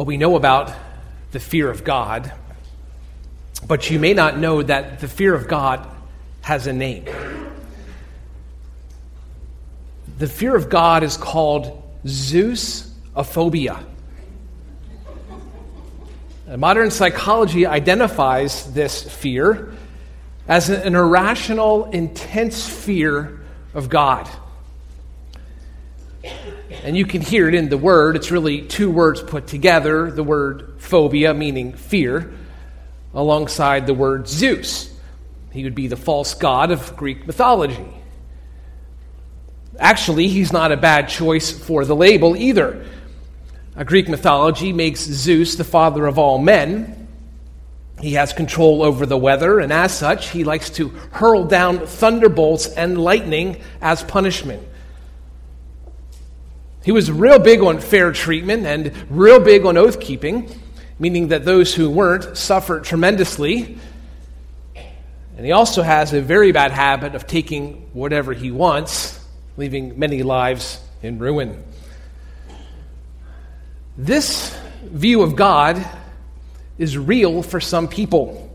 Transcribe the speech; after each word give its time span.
Well, 0.00 0.06
we 0.06 0.16
know 0.16 0.34
about 0.34 0.72
the 1.32 1.38
fear 1.38 1.68
of 1.68 1.84
God, 1.84 2.32
but 3.68 3.90
you 3.90 3.98
may 3.98 4.14
not 4.14 4.38
know 4.38 4.62
that 4.62 5.00
the 5.00 5.08
fear 5.08 5.34
of 5.34 5.46
God 5.46 5.86
has 6.40 6.66
a 6.66 6.72
name. 6.72 7.04
The 10.16 10.26
fear 10.26 10.56
of 10.56 10.70
God 10.70 11.02
is 11.02 11.18
called 11.18 11.82
Zeusophobia. 12.06 13.84
Modern 16.56 16.90
psychology 16.90 17.66
identifies 17.66 18.72
this 18.72 19.02
fear 19.02 19.74
as 20.48 20.70
an 20.70 20.94
irrational, 20.94 21.90
intense 21.90 22.66
fear 22.66 23.42
of 23.74 23.90
God. 23.90 24.30
And 26.82 26.96
you 26.96 27.04
can 27.04 27.20
hear 27.20 27.48
it 27.48 27.54
in 27.54 27.68
the 27.68 27.78
word. 27.78 28.16
It's 28.16 28.30
really 28.30 28.62
two 28.62 28.90
words 28.90 29.22
put 29.22 29.46
together 29.46 30.10
the 30.10 30.22
word 30.22 30.74
phobia, 30.78 31.34
meaning 31.34 31.72
fear, 31.72 32.32
alongside 33.12 33.86
the 33.86 33.94
word 33.94 34.26
Zeus. 34.26 34.92
He 35.52 35.64
would 35.64 35.74
be 35.74 35.88
the 35.88 35.96
false 35.96 36.34
god 36.34 36.70
of 36.70 36.96
Greek 36.96 37.26
mythology. 37.26 37.86
Actually, 39.78 40.28
he's 40.28 40.52
not 40.52 40.72
a 40.72 40.76
bad 40.76 41.08
choice 41.08 41.50
for 41.50 41.84
the 41.84 41.96
label 41.96 42.36
either. 42.36 42.86
A 43.76 43.84
Greek 43.84 44.08
mythology 44.08 44.72
makes 44.72 45.00
Zeus 45.00 45.56
the 45.56 45.64
father 45.64 46.06
of 46.06 46.18
all 46.18 46.38
men. 46.38 47.08
He 48.00 48.14
has 48.14 48.32
control 48.32 48.82
over 48.82 49.06
the 49.06 49.16
weather, 49.16 49.58
and 49.58 49.72
as 49.72 49.96
such, 49.96 50.30
he 50.30 50.44
likes 50.44 50.70
to 50.70 50.88
hurl 51.12 51.44
down 51.44 51.86
thunderbolts 51.86 52.66
and 52.68 53.02
lightning 53.02 53.60
as 53.80 54.02
punishment. 54.02 54.62
He 56.90 56.92
was 56.92 57.08
real 57.08 57.38
big 57.38 57.60
on 57.60 57.78
fair 57.78 58.10
treatment 58.10 58.66
and 58.66 58.92
real 59.08 59.38
big 59.38 59.64
on 59.64 59.76
oath 59.76 60.00
keeping, 60.00 60.50
meaning 60.98 61.28
that 61.28 61.44
those 61.44 61.72
who 61.72 61.88
weren't 61.88 62.36
suffered 62.36 62.82
tremendously. 62.82 63.78
And 65.36 65.46
he 65.46 65.52
also 65.52 65.82
has 65.82 66.12
a 66.12 66.20
very 66.20 66.50
bad 66.50 66.72
habit 66.72 67.14
of 67.14 67.28
taking 67.28 67.88
whatever 67.92 68.32
he 68.32 68.50
wants, 68.50 69.24
leaving 69.56 70.00
many 70.00 70.24
lives 70.24 70.80
in 71.00 71.20
ruin. 71.20 71.62
This 73.96 74.52
view 74.82 75.22
of 75.22 75.36
God 75.36 75.88
is 76.76 76.98
real 76.98 77.44
for 77.44 77.60
some 77.60 77.86
people. 77.86 78.50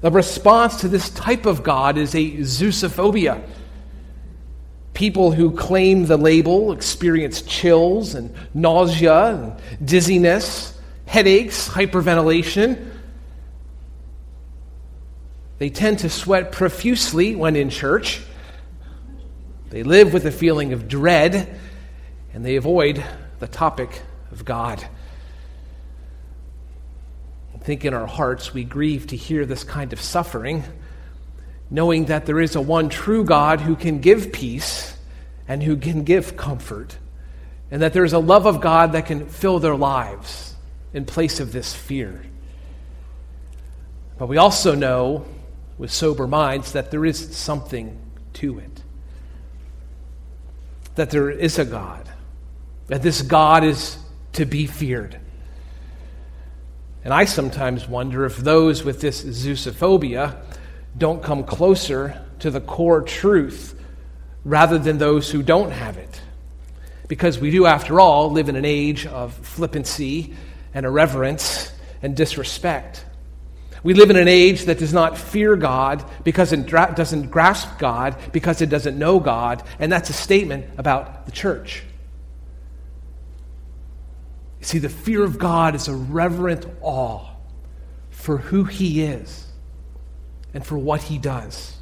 The 0.00 0.10
response 0.10 0.80
to 0.80 0.88
this 0.88 1.10
type 1.10 1.44
of 1.44 1.62
God 1.62 1.98
is 1.98 2.14
a 2.14 2.38
Zeusophobia. 2.38 3.46
People 5.00 5.32
who 5.32 5.52
claim 5.52 6.04
the 6.04 6.18
label 6.18 6.72
experience 6.72 7.40
chills 7.40 8.14
and 8.14 8.34
nausea 8.52 9.28
and 9.28 9.54
dizziness, 9.82 10.78
headaches, 11.06 11.66
hyperventilation. 11.70 12.86
They 15.56 15.70
tend 15.70 16.00
to 16.00 16.10
sweat 16.10 16.52
profusely 16.52 17.34
when 17.34 17.56
in 17.56 17.70
church. 17.70 18.20
They 19.70 19.84
live 19.84 20.12
with 20.12 20.26
a 20.26 20.30
feeling 20.30 20.74
of 20.74 20.86
dread, 20.86 21.58
and 22.34 22.44
they 22.44 22.56
avoid 22.56 23.02
the 23.38 23.48
topic 23.48 24.02
of 24.32 24.44
God. 24.44 24.86
I 27.54 27.58
think 27.58 27.86
in 27.86 27.94
our 27.94 28.06
hearts 28.06 28.52
we 28.52 28.64
grieve 28.64 29.06
to 29.06 29.16
hear 29.16 29.46
this 29.46 29.64
kind 29.64 29.94
of 29.94 30.00
suffering 30.02 30.62
knowing 31.70 32.06
that 32.06 32.26
there 32.26 32.40
is 32.40 32.56
a 32.56 32.60
one 32.60 32.88
true 32.88 33.24
God 33.24 33.60
who 33.60 33.76
can 33.76 34.00
give 34.00 34.32
peace 34.32 34.96
and 35.46 35.62
who 35.62 35.76
can 35.76 36.04
give 36.04 36.36
comfort, 36.36 36.96
and 37.70 37.82
that 37.82 37.92
there 37.92 38.04
is 38.04 38.12
a 38.12 38.18
love 38.18 38.46
of 38.46 38.60
God 38.60 38.92
that 38.92 39.06
can 39.06 39.26
fill 39.26 39.58
their 39.58 39.76
lives 39.76 40.54
in 40.92 41.04
place 41.04 41.40
of 41.40 41.52
this 41.52 41.74
fear. 41.74 42.22
But 44.18 44.26
we 44.26 44.36
also 44.36 44.74
know 44.74 45.24
with 45.78 45.90
sober 45.90 46.26
minds 46.26 46.72
that 46.72 46.90
there 46.90 47.04
is 47.06 47.36
something 47.36 47.98
to 48.34 48.58
it. 48.58 48.82
That 50.96 51.10
there 51.10 51.30
is 51.30 51.58
a 51.58 51.64
God. 51.64 52.08
That 52.88 53.02
this 53.02 53.22
God 53.22 53.64
is 53.64 53.96
to 54.34 54.44
be 54.44 54.66
feared. 54.66 55.18
And 57.02 57.14
I 57.14 57.24
sometimes 57.24 57.88
wonder 57.88 58.26
if 58.26 58.36
those 58.36 58.84
with 58.84 59.00
this 59.00 59.24
Zeusophobia 59.24 60.36
don't 60.96 61.22
come 61.22 61.44
closer 61.44 62.24
to 62.40 62.50
the 62.50 62.60
core 62.60 63.02
truth 63.02 63.78
rather 64.44 64.78
than 64.78 64.98
those 64.98 65.30
who 65.30 65.42
don't 65.42 65.70
have 65.70 65.96
it. 65.96 66.20
Because 67.08 67.38
we 67.38 67.50
do, 67.50 67.66
after 67.66 68.00
all, 68.00 68.30
live 68.30 68.48
in 68.48 68.56
an 68.56 68.64
age 68.64 69.06
of 69.06 69.34
flippancy 69.34 70.34
and 70.72 70.86
irreverence 70.86 71.72
and 72.02 72.16
disrespect. 72.16 73.04
We 73.82 73.94
live 73.94 74.10
in 74.10 74.16
an 74.16 74.28
age 74.28 74.66
that 74.66 74.78
does 74.78 74.92
not 74.92 75.16
fear 75.16 75.56
God 75.56 76.04
because 76.22 76.52
it 76.52 76.66
dra- 76.66 76.92
doesn't 76.94 77.30
grasp 77.30 77.78
God, 77.78 78.16
because 78.32 78.60
it 78.60 78.68
doesn't 78.68 78.98
know 78.98 79.20
God, 79.20 79.62
and 79.78 79.90
that's 79.90 80.10
a 80.10 80.12
statement 80.12 80.66
about 80.76 81.26
the 81.26 81.32
church. 81.32 81.82
You 84.60 84.66
see, 84.66 84.78
the 84.78 84.90
fear 84.90 85.24
of 85.24 85.38
God 85.38 85.74
is 85.74 85.88
a 85.88 85.94
reverent 85.94 86.66
awe 86.82 87.26
for 88.10 88.36
who 88.36 88.64
He 88.64 89.02
is 89.02 89.49
and 90.54 90.64
for 90.64 90.78
what 90.78 91.02
he 91.02 91.18
does. 91.18 91.76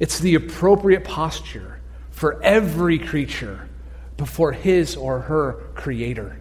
It's 0.00 0.18
the 0.18 0.34
appropriate 0.34 1.04
posture 1.04 1.80
for 2.10 2.42
every 2.42 2.98
creature 2.98 3.68
before 4.16 4.52
his 4.52 4.96
or 4.96 5.20
her 5.20 5.54
creator. 5.74 6.40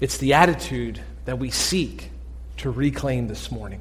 It's 0.00 0.18
the 0.18 0.34
attitude 0.34 1.00
that 1.24 1.38
we 1.38 1.50
seek 1.50 2.10
to 2.58 2.70
reclaim 2.70 3.28
this 3.28 3.50
morning. 3.50 3.80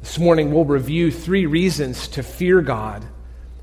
This 0.00 0.18
morning 0.18 0.52
we'll 0.52 0.64
review 0.64 1.10
three 1.10 1.46
reasons 1.46 2.08
to 2.08 2.22
fear 2.22 2.60
God, 2.60 3.04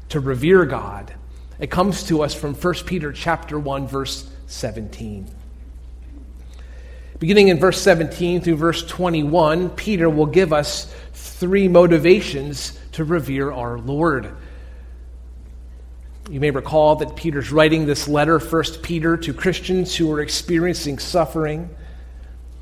to 0.10 0.20
revere 0.20 0.66
God. 0.66 1.14
It 1.60 1.70
comes 1.70 2.04
to 2.06 2.24
us 2.24 2.34
from 2.34 2.56
1 2.56 2.74
Peter 2.86 3.12
chapter 3.12 3.60
1 3.60 3.88
verse 3.88 4.30
17. 4.48 5.28
Beginning 7.22 7.50
in 7.50 7.60
verse 7.60 7.80
17 7.80 8.42
through 8.42 8.56
verse 8.56 8.84
21, 8.84 9.70
Peter 9.70 10.10
will 10.10 10.26
give 10.26 10.52
us 10.52 10.92
three 11.14 11.68
motivations 11.68 12.80
to 12.94 13.04
revere 13.04 13.52
our 13.52 13.78
Lord. 13.78 14.36
You 16.32 16.40
may 16.40 16.50
recall 16.50 16.96
that 16.96 17.16
Peter's 17.16 17.52
writing 17.52 17.86
this 17.86 18.08
letter, 18.08 18.40
1 18.40 18.64
Peter, 18.82 19.18
to 19.18 19.36
Christians 19.36 19.96
who 19.96 20.12
are 20.12 20.20
experiencing 20.20 20.98
suffering. 20.98 21.70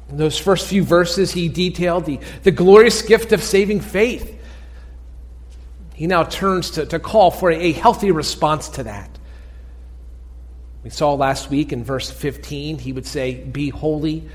In 0.09 0.17
those 0.17 0.37
first 0.37 0.67
few 0.67 0.83
verses, 0.83 1.31
he 1.31 1.47
detailed 1.47 2.03
the, 2.03 2.19
the 2.43 2.51
glorious 2.51 3.01
gift 3.01 3.31
of 3.31 3.41
saving 3.41 3.79
faith. 3.79 4.37
He 5.95 6.05
now 6.05 6.23
turns 6.25 6.71
to, 6.71 6.85
to 6.87 6.99
call 6.99 7.31
for 7.31 7.49
a, 7.49 7.55
a 7.55 7.71
healthy 7.71 8.11
response 8.11 8.67
to 8.71 8.83
that. 8.83 9.09
We 10.83 10.89
saw 10.89 11.13
last 11.13 11.49
week 11.49 11.71
in 11.71 11.85
verse 11.85 12.11
15, 12.11 12.79
he 12.79 12.91
would 12.91 13.05
say, 13.05 13.35
Be 13.35 13.69
holy 13.69 14.27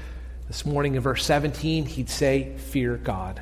this 0.48 0.66
morning 0.66 0.94
in 0.94 1.00
verse 1.00 1.24
17, 1.24 1.86
he'd 1.86 2.10
say, 2.10 2.54
Fear 2.56 2.98
God. 2.98 3.40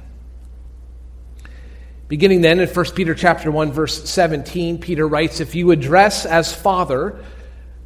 Beginning 2.09 2.43
then 2.43 2.61
in 2.61 2.69
1 2.69 2.85
Peter 2.95 3.15
chapter 3.15 3.51
1 3.51 3.73
verse 3.73 4.09
17, 4.09 4.79
Peter 4.79 5.09
writes, 5.09 5.41
"If 5.41 5.55
you 5.55 5.71
address 5.71 6.27
as 6.27 6.55
Father 6.55 7.17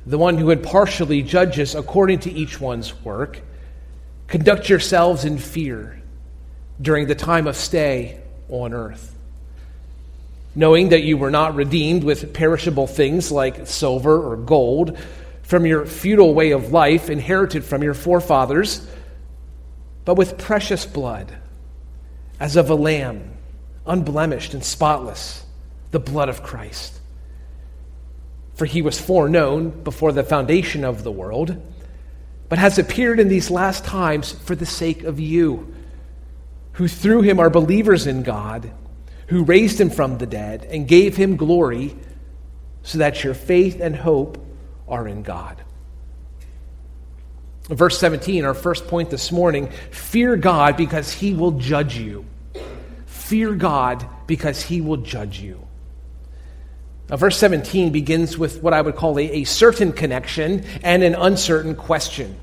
the 0.04 0.18
one 0.18 0.36
who 0.36 0.50
impartially 0.50 1.22
judges 1.22 1.74
according 1.76 2.18
to 2.20 2.32
each 2.32 2.60
one's 2.60 3.04
work, 3.04 3.40
conduct 4.26 4.68
yourselves 4.68 5.24
in 5.24 5.38
fear 5.38 6.00
during 6.82 7.06
the 7.06 7.14
time 7.14 7.46
of 7.46 7.56
stay 7.56 8.18
on 8.48 8.72
earth, 8.72 9.14
knowing 10.54 10.88
that 10.88 11.04
you 11.04 11.16
were 11.16 11.30
not 11.30 11.54
redeemed 11.54 12.02
with 12.02 12.34
perishable 12.34 12.88
things 12.88 13.30
like 13.30 13.66
silver 13.66 14.20
or 14.20 14.36
gold 14.36 14.98
from 15.42 15.66
your 15.66 15.86
futile 15.86 16.34
way 16.34 16.50
of 16.50 16.72
life 16.72 17.08
inherited 17.08 17.64
from 17.64 17.82
your 17.82 17.94
forefathers, 17.94 18.84
but 20.06 20.14
with 20.14 20.38
precious 20.38 20.86
blood, 20.86 21.36
as 22.38 22.56
of 22.56 22.70
a 22.70 22.74
lamb, 22.74 23.32
unblemished 23.84 24.54
and 24.54 24.64
spotless, 24.64 25.44
the 25.90 25.98
blood 25.98 26.28
of 26.28 26.44
Christ. 26.44 27.00
For 28.54 28.66
he 28.66 28.82
was 28.82 29.00
foreknown 29.00 29.70
before 29.82 30.12
the 30.12 30.22
foundation 30.22 30.84
of 30.84 31.02
the 31.02 31.10
world, 31.10 31.60
but 32.48 32.58
has 32.58 32.78
appeared 32.78 33.18
in 33.18 33.28
these 33.28 33.50
last 33.50 33.84
times 33.84 34.30
for 34.30 34.54
the 34.54 34.64
sake 34.64 35.02
of 35.02 35.18
you, 35.18 35.74
who 36.74 36.86
through 36.86 37.22
him 37.22 37.40
are 37.40 37.50
believers 37.50 38.06
in 38.06 38.22
God, 38.22 38.70
who 39.26 39.42
raised 39.42 39.80
him 39.80 39.90
from 39.90 40.18
the 40.18 40.26
dead 40.26 40.64
and 40.70 40.86
gave 40.86 41.16
him 41.16 41.36
glory, 41.36 41.96
so 42.84 42.98
that 42.98 43.24
your 43.24 43.34
faith 43.34 43.80
and 43.80 43.96
hope 43.96 44.38
are 44.86 45.08
in 45.08 45.24
God. 45.24 45.60
Verse 47.68 47.98
17, 47.98 48.44
our 48.44 48.54
first 48.54 48.86
point 48.86 49.10
this 49.10 49.32
morning 49.32 49.68
fear 49.90 50.36
God 50.36 50.76
because 50.76 51.12
he 51.12 51.34
will 51.34 51.52
judge 51.52 51.96
you. 51.96 52.24
Fear 53.06 53.54
God 53.54 54.06
because 54.28 54.62
he 54.62 54.80
will 54.80 54.98
judge 54.98 55.40
you. 55.40 55.66
Now, 57.08 57.16
verse 57.16 57.36
17 57.38 57.90
begins 57.92 58.38
with 58.38 58.62
what 58.62 58.72
I 58.72 58.80
would 58.80 58.96
call 58.96 59.18
a, 59.18 59.22
a 59.22 59.44
certain 59.44 59.92
connection 59.92 60.64
and 60.82 61.02
an 61.02 61.14
uncertain 61.14 61.74
question. 61.74 62.36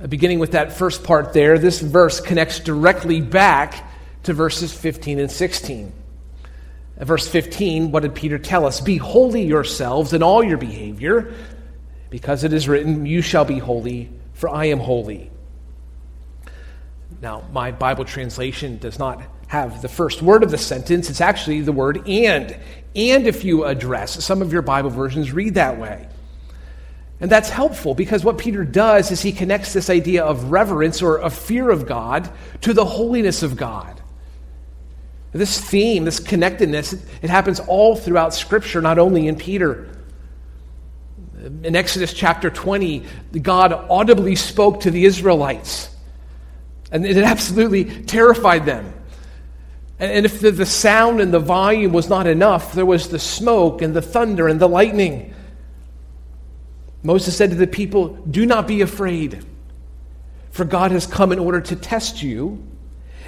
Uh, 0.00 0.06
beginning 0.06 0.38
with 0.38 0.52
that 0.52 0.72
first 0.72 1.04
part 1.04 1.32
there, 1.32 1.58
this 1.58 1.80
verse 1.80 2.20
connects 2.20 2.60
directly 2.60 3.20
back 3.20 3.88
to 4.24 4.32
verses 4.32 4.72
15 4.72 5.18
and 5.18 5.30
16. 5.30 5.92
Uh, 6.98 7.04
verse 7.04 7.28
15, 7.28 7.90
what 7.90 8.02
did 8.02 8.14
Peter 8.14 8.38
tell 8.38 8.66
us? 8.66 8.80
Be 8.80 8.96
holy 8.96 9.42
yourselves 9.42 10.12
in 10.12 10.22
all 10.22 10.42
your 10.42 10.58
behavior, 10.58 11.32
because 12.10 12.44
it 12.44 12.52
is 12.52 12.68
written, 12.68 13.06
You 13.06 13.22
shall 13.22 13.44
be 13.44 13.58
holy, 13.58 14.10
for 14.34 14.48
I 14.48 14.66
am 14.66 14.80
holy. 14.80 15.30
Now, 17.22 17.44
my 17.52 17.70
Bible 17.70 18.04
translation 18.04 18.78
does 18.78 18.98
not 18.98 19.22
have 19.48 19.82
the 19.82 19.88
first 19.88 20.22
word 20.22 20.42
of 20.42 20.50
the 20.50 20.58
sentence. 20.58 21.10
It's 21.10 21.20
actually 21.20 21.60
the 21.62 21.72
word 21.72 22.08
and. 22.08 22.56
And 22.94 23.26
if 23.26 23.44
you 23.44 23.64
address, 23.64 24.24
some 24.24 24.42
of 24.42 24.52
your 24.52 24.62
Bible 24.62 24.90
versions 24.90 25.32
read 25.32 25.54
that 25.54 25.78
way. 25.78 26.08
And 27.20 27.30
that's 27.30 27.50
helpful 27.50 27.94
because 27.94 28.24
what 28.24 28.38
Peter 28.38 28.64
does 28.64 29.10
is 29.10 29.20
he 29.20 29.32
connects 29.32 29.72
this 29.72 29.90
idea 29.90 30.24
of 30.24 30.50
reverence 30.50 31.02
or 31.02 31.18
of 31.18 31.34
fear 31.34 31.68
of 31.68 31.86
God 31.86 32.30
to 32.62 32.72
the 32.72 32.84
holiness 32.84 33.42
of 33.42 33.56
God. 33.56 34.00
This 35.32 35.60
theme, 35.60 36.04
this 36.04 36.18
connectedness, 36.18 36.94
it 36.94 37.30
happens 37.30 37.60
all 37.60 37.94
throughout 37.94 38.34
Scripture, 38.34 38.80
not 38.80 38.98
only 38.98 39.28
in 39.28 39.36
Peter. 39.36 39.88
In 41.40 41.74
Exodus 41.74 42.12
chapter 42.12 42.50
20, 42.50 43.04
God 43.40 43.72
audibly 43.72 44.36
spoke 44.36 44.80
to 44.80 44.90
the 44.90 45.04
Israelites, 45.06 45.88
and 46.92 47.06
it 47.06 47.16
absolutely 47.16 47.84
terrified 47.84 48.66
them. 48.66 48.92
And 49.98 50.24
if 50.24 50.40
the, 50.40 50.66
sound 50.66 51.20
and 51.20 51.32
the 51.32 51.38
volume 51.38 51.92
was 51.92 52.08
not 52.08 52.26
enough, 52.26 52.72
there 52.72 52.86
was 52.86 53.08
the 53.08 53.18
smoke 53.18 53.82
and 53.82 53.94
the 53.94 54.02
thunder 54.02 54.48
and 54.48 54.58
the 54.58 54.68
lightning. 54.68 55.34
Moses 57.02 57.36
said 57.36 57.50
to 57.50 57.56
the 57.56 57.66
people, 57.66 58.08
Do 58.30 58.46
not 58.46 58.66
be 58.66 58.80
afraid, 58.80 59.44
for 60.50 60.64
God 60.64 60.90
has 60.90 61.06
come 61.06 61.32
in 61.32 61.38
order 61.38 61.60
to 61.60 61.76
test 61.76 62.22
you, 62.22 62.62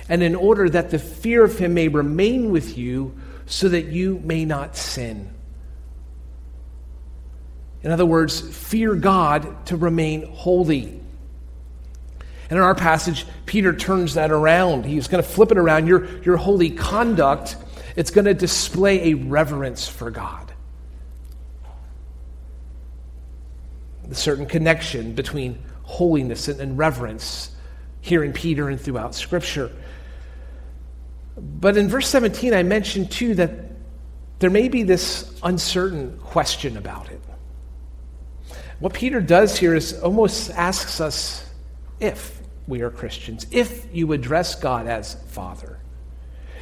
and 0.08 0.23
in 0.23 0.35
order 0.35 0.69
that 0.69 0.91
the 0.91 0.99
fear 0.99 1.44
of 1.44 1.58
him 1.58 1.75
may 1.75 1.88
remain 1.88 2.50
with 2.50 2.76
you, 2.76 3.15
so 3.47 3.69
that 3.69 3.87
you 3.87 4.20
may 4.25 4.44
not 4.44 4.76
sin. 4.76 5.31
In 7.82 7.90
other 7.90 8.06
words, 8.06 8.40
fear 8.40 8.94
God 8.94 9.67
to 9.67 9.76
remain 9.76 10.26
holy. 10.26 11.00
And 12.49 12.58
in 12.58 12.64
our 12.64 12.75
passage, 12.75 13.26
Peter 13.46 13.75
turns 13.75 14.14
that 14.14 14.31
around. 14.31 14.84
He's 14.84 15.08
going 15.08 15.23
to 15.23 15.29
flip 15.29 15.50
it 15.50 15.58
around. 15.58 15.87
Your, 15.87 16.06
your 16.20 16.37
holy 16.37 16.70
conduct, 16.70 17.56
it's 17.96 18.11
going 18.11 18.26
to 18.26 18.34
display 18.34 19.12
a 19.12 19.14
reverence 19.14 19.88
for 19.88 20.11
God. 20.11 20.52
The 24.06 24.14
certain 24.14 24.46
connection 24.46 25.14
between 25.14 25.62
holiness 25.82 26.49
and, 26.49 26.61
and 26.61 26.79
reverence 26.79 27.50
here 28.00 28.23
in 28.23 28.32
Peter 28.32 28.69
and 28.69 28.81
throughout 28.81 29.14
Scripture. 29.14 29.70
But 31.37 31.76
in 31.76 31.88
verse 31.88 32.08
17, 32.08 32.52
I 32.52 32.62
mentioned 32.62 33.11
too 33.11 33.34
that 33.37 33.50
there 34.40 34.50
may 34.50 34.69
be 34.69 34.82
this 34.82 35.32
uncertain 35.43 36.19
question 36.19 36.76
about 36.76 37.11
it. 37.11 37.20
What 38.82 38.94
Peter 38.94 39.20
does 39.20 39.56
here 39.56 39.76
is 39.76 40.00
almost 40.00 40.50
asks 40.50 41.00
us 41.00 41.49
if 42.00 42.40
we 42.67 42.81
are 42.81 42.90
Christians, 42.90 43.46
if 43.52 43.87
you 43.94 44.12
address 44.12 44.56
God 44.56 44.88
as 44.88 45.14
Father, 45.29 45.79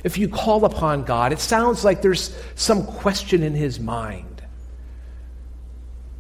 if 0.05 0.19
you 0.19 0.29
call 0.29 0.67
upon 0.67 1.05
God, 1.05 1.33
it 1.33 1.39
sounds 1.39 1.83
like 1.83 2.03
there's 2.03 2.39
some 2.57 2.85
question 2.85 3.43
in 3.43 3.55
his 3.55 3.81
mind. 3.81 4.43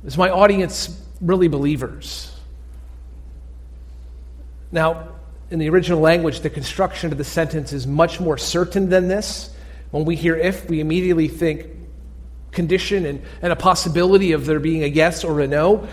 Is 0.02 0.16
my 0.16 0.30
audience 0.30 1.04
really 1.20 1.48
believers? 1.48 2.34
Now, 4.72 5.06
in 5.50 5.58
the 5.58 5.68
original 5.68 6.00
language, 6.00 6.40
the 6.40 6.48
construction 6.48 7.12
of 7.12 7.18
the 7.18 7.24
sentence 7.24 7.74
is 7.74 7.86
much 7.86 8.20
more 8.20 8.38
certain 8.38 8.88
than 8.88 9.08
this. 9.08 9.54
When 9.90 10.06
we 10.06 10.16
hear 10.16 10.34
if, 10.34 10.66
we 10.66 10.80
immediately 10.80 11.28
think 11.28 11.66
condition 12.52 13.06
and, 13.06 13.22
and 13.42 13.52
a 13.52 13.56
possibility 13.56 14.32
of 14.32 14.46
there 14.46 14.60
being 14.60 14.82
a 14.82 14.86
yes 14.86 15.24
or 15.24 15.40
a 15.40 15.46
no. 15.46 15.88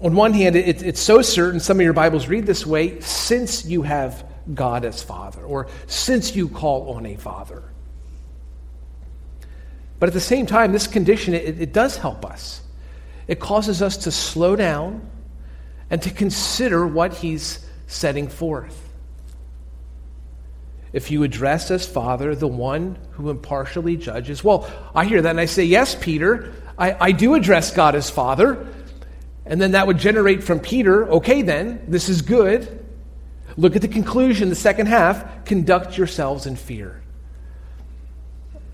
On 0.00 0.14
one 0.14 0.32
hand, 0.32 0.56
it, 0.56 0.82
it's 0.82 1.00
so 1.00 1.22
certain, 1.22 1.60
some 1.60 1.78
of 1.78 1.84
your 1.84 1.92
Bibles 1.92 2.26
read 2.28 2.46
this 2.46 2.66
way 2.66 3.00
since 3.00 3.64
you 3.64 3.82
have 3.82 4.24
God 4.52 4.84
as 4.84 5.02
Father, 5.02 5.42
or 5.42 5.68
since 5.86 6.34
you 6.34 6.48
call 6.48 6.94
on 6.94 7.06
a 7.06 7.16
Father. 7.16 7.62
But 10.00 10.08
at 10.08 10.14
the 10.14 10.20
same 10.20 10.46
time, 10.46 10.72
this 10.72 10.88
condition, 10.88 11.34
it, 11.34 11.60
it 11.60 11.72
does 11.72 11.96
help 11.96 12.24
us. 12.24 12.60
It 13.28 13.38
causes 13.38 13.80
us 13.82 13.98
to 13.98 14.10
slow 14.10 14.56
down 14.56 15.08
and 15.90 16.02
to 16.02 16.10
consider 16.10 16.84
what 16.84 17.14
He's 17.14 17.64
setting 17.86 18.26
forth. 18.26 18.91
If 20.92 21.10
you 21.10 21.22
address 21.22 21.70
as 21.70 21.86
Father 21.86 22.34
the 22.34 22.48
one 22.48 22.98
who 23.12 23.30
impartially 23.30 23.96
judges, 23.96 24.44
well, 24.44 24.70
I 24.94 25.06
hear 25.06 25.22
that 25.22 25.30
and 25.30 25.40
I 25.40 25.46
say, 25.46 25.64
Yes, 25.64 25.94
Peter, 25.94 26.52
I, 26.78 27.08
I 27.08 27.12
do 27.12 27.34
address 27.34 27.72
God 27.72 27.94
as 27.94 28.10
Father. 28.10 28.66
And 29.44 29.60
then 29.60 29.72
that 29.72 29.86
would 29.86 29.98
generate 29.98 30.44
from 30.44 30.60
Peter, 30.60 31.08
okay, 31.10 31.42
then, 31.42 31.84
this 31.88 32.08
is 32.08 32.22
good. 32.22 32.84
Look 33.56 33.74
at 33.74 33.82
the 33.82 33.88
conclusion, 33.88 34.48
the 34.48 34.54
second 34.54 34.86
half 34.86 35.44
conduct 35.44 35.98
yourselves 35.98 36.46
in 36.46 36.56
fear. 36.56 37.02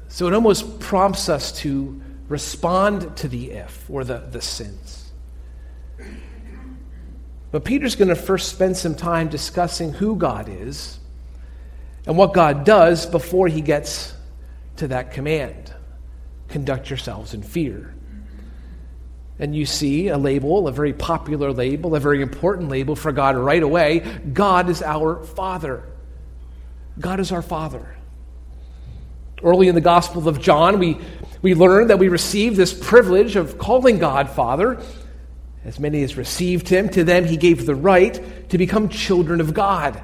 So 0.09 0.26
it 0.26 0.35
almost 0.35 0.81
prompts 0.81 1.29
us 1.29 1.53
to 1.61 2.00
respond 2.29 3.17
to 3.19 3.29
the 3.29 3.53
if 3.53 3.88
or 3.91 4.05
the, 4.05 4.19
the 4.19 4.41
since. 4.41 5.11
But 7.50 7.65
Peter's 7.65 7.97
going 7.97 8.09
to 8.09 8.15
first 8.15 8.50
spend 8.50 8.76
some 8.76 8.94
time 8.94 9.29
discussing 9.29 9.93
who 9.93 10.17
God 10.17 10.49
is 10.49 10.99
and 12.08 12.19
what 12.19 12.34
God 12.34 12.64
does 12.64 13.06
before 13.06 13.46
he 13.46 13.60
gets 13.60 14.12
to 14.76 14.88
that 14.88 15.12
command 15.12 15.72
conduct 16.49 16.90
yourselves 16.90 17.34
in 17.34 17.43
fear 17.43 17.94
and 19.38 19.55
you 19.55 19.66
see 19.66 20.08
a 20.08 20.19
label, 20.19 20.66
a 20.66 20.72
very 20.72 20.93
popular 20.93 21.52
label, 21.52 21.94
a 21.94 22.00
very 22.00 22.22
important 22.22 22.69
label 22.69 22.96
for 22.96 23.12
God 23.12 23.37
right 23.37 23.62
away 23.62 24.00
God 24.32 24.69
is 24.69 24.82
our 24.82 25.22
Father. 25.22 25.84
God 26.99 27.20
is 27.20 27.31
our 27.31 27.43
Father. 27.43 27.94
Early 29.43 29.69
in 29.69 29.76
the 29.76 29.81
Gospel 29.81 30.26
of 30.26 30.40
John, 30.40 30.81
we, 30.81 30.99
we 31.43 31.55
learn 31.55 31.88
that 31.88 32.00
we 32.00 32.08
receive 32.08 32.56
this 32.56 32.75
privilege 32.75 33.37
of 33.37 33.56
calling 33.56 34.00
God 34.00 34.28
Father. 34.28 34.82
As 35.65 35.79
many 35.79 36.03
as 36.03 36.17
received 36.17 36.69
him, 36.69 36.88
to 36.91 37.05
them 37.05 37.24
he 37.24 37.36
gave 37.36 37.67
the 37.67 37.74
right 37.74 38.48
to 38.50 38.58
become 38.58 38.88
children 38.88 39.41
of 39.41 39.55
God, 39.55 40.03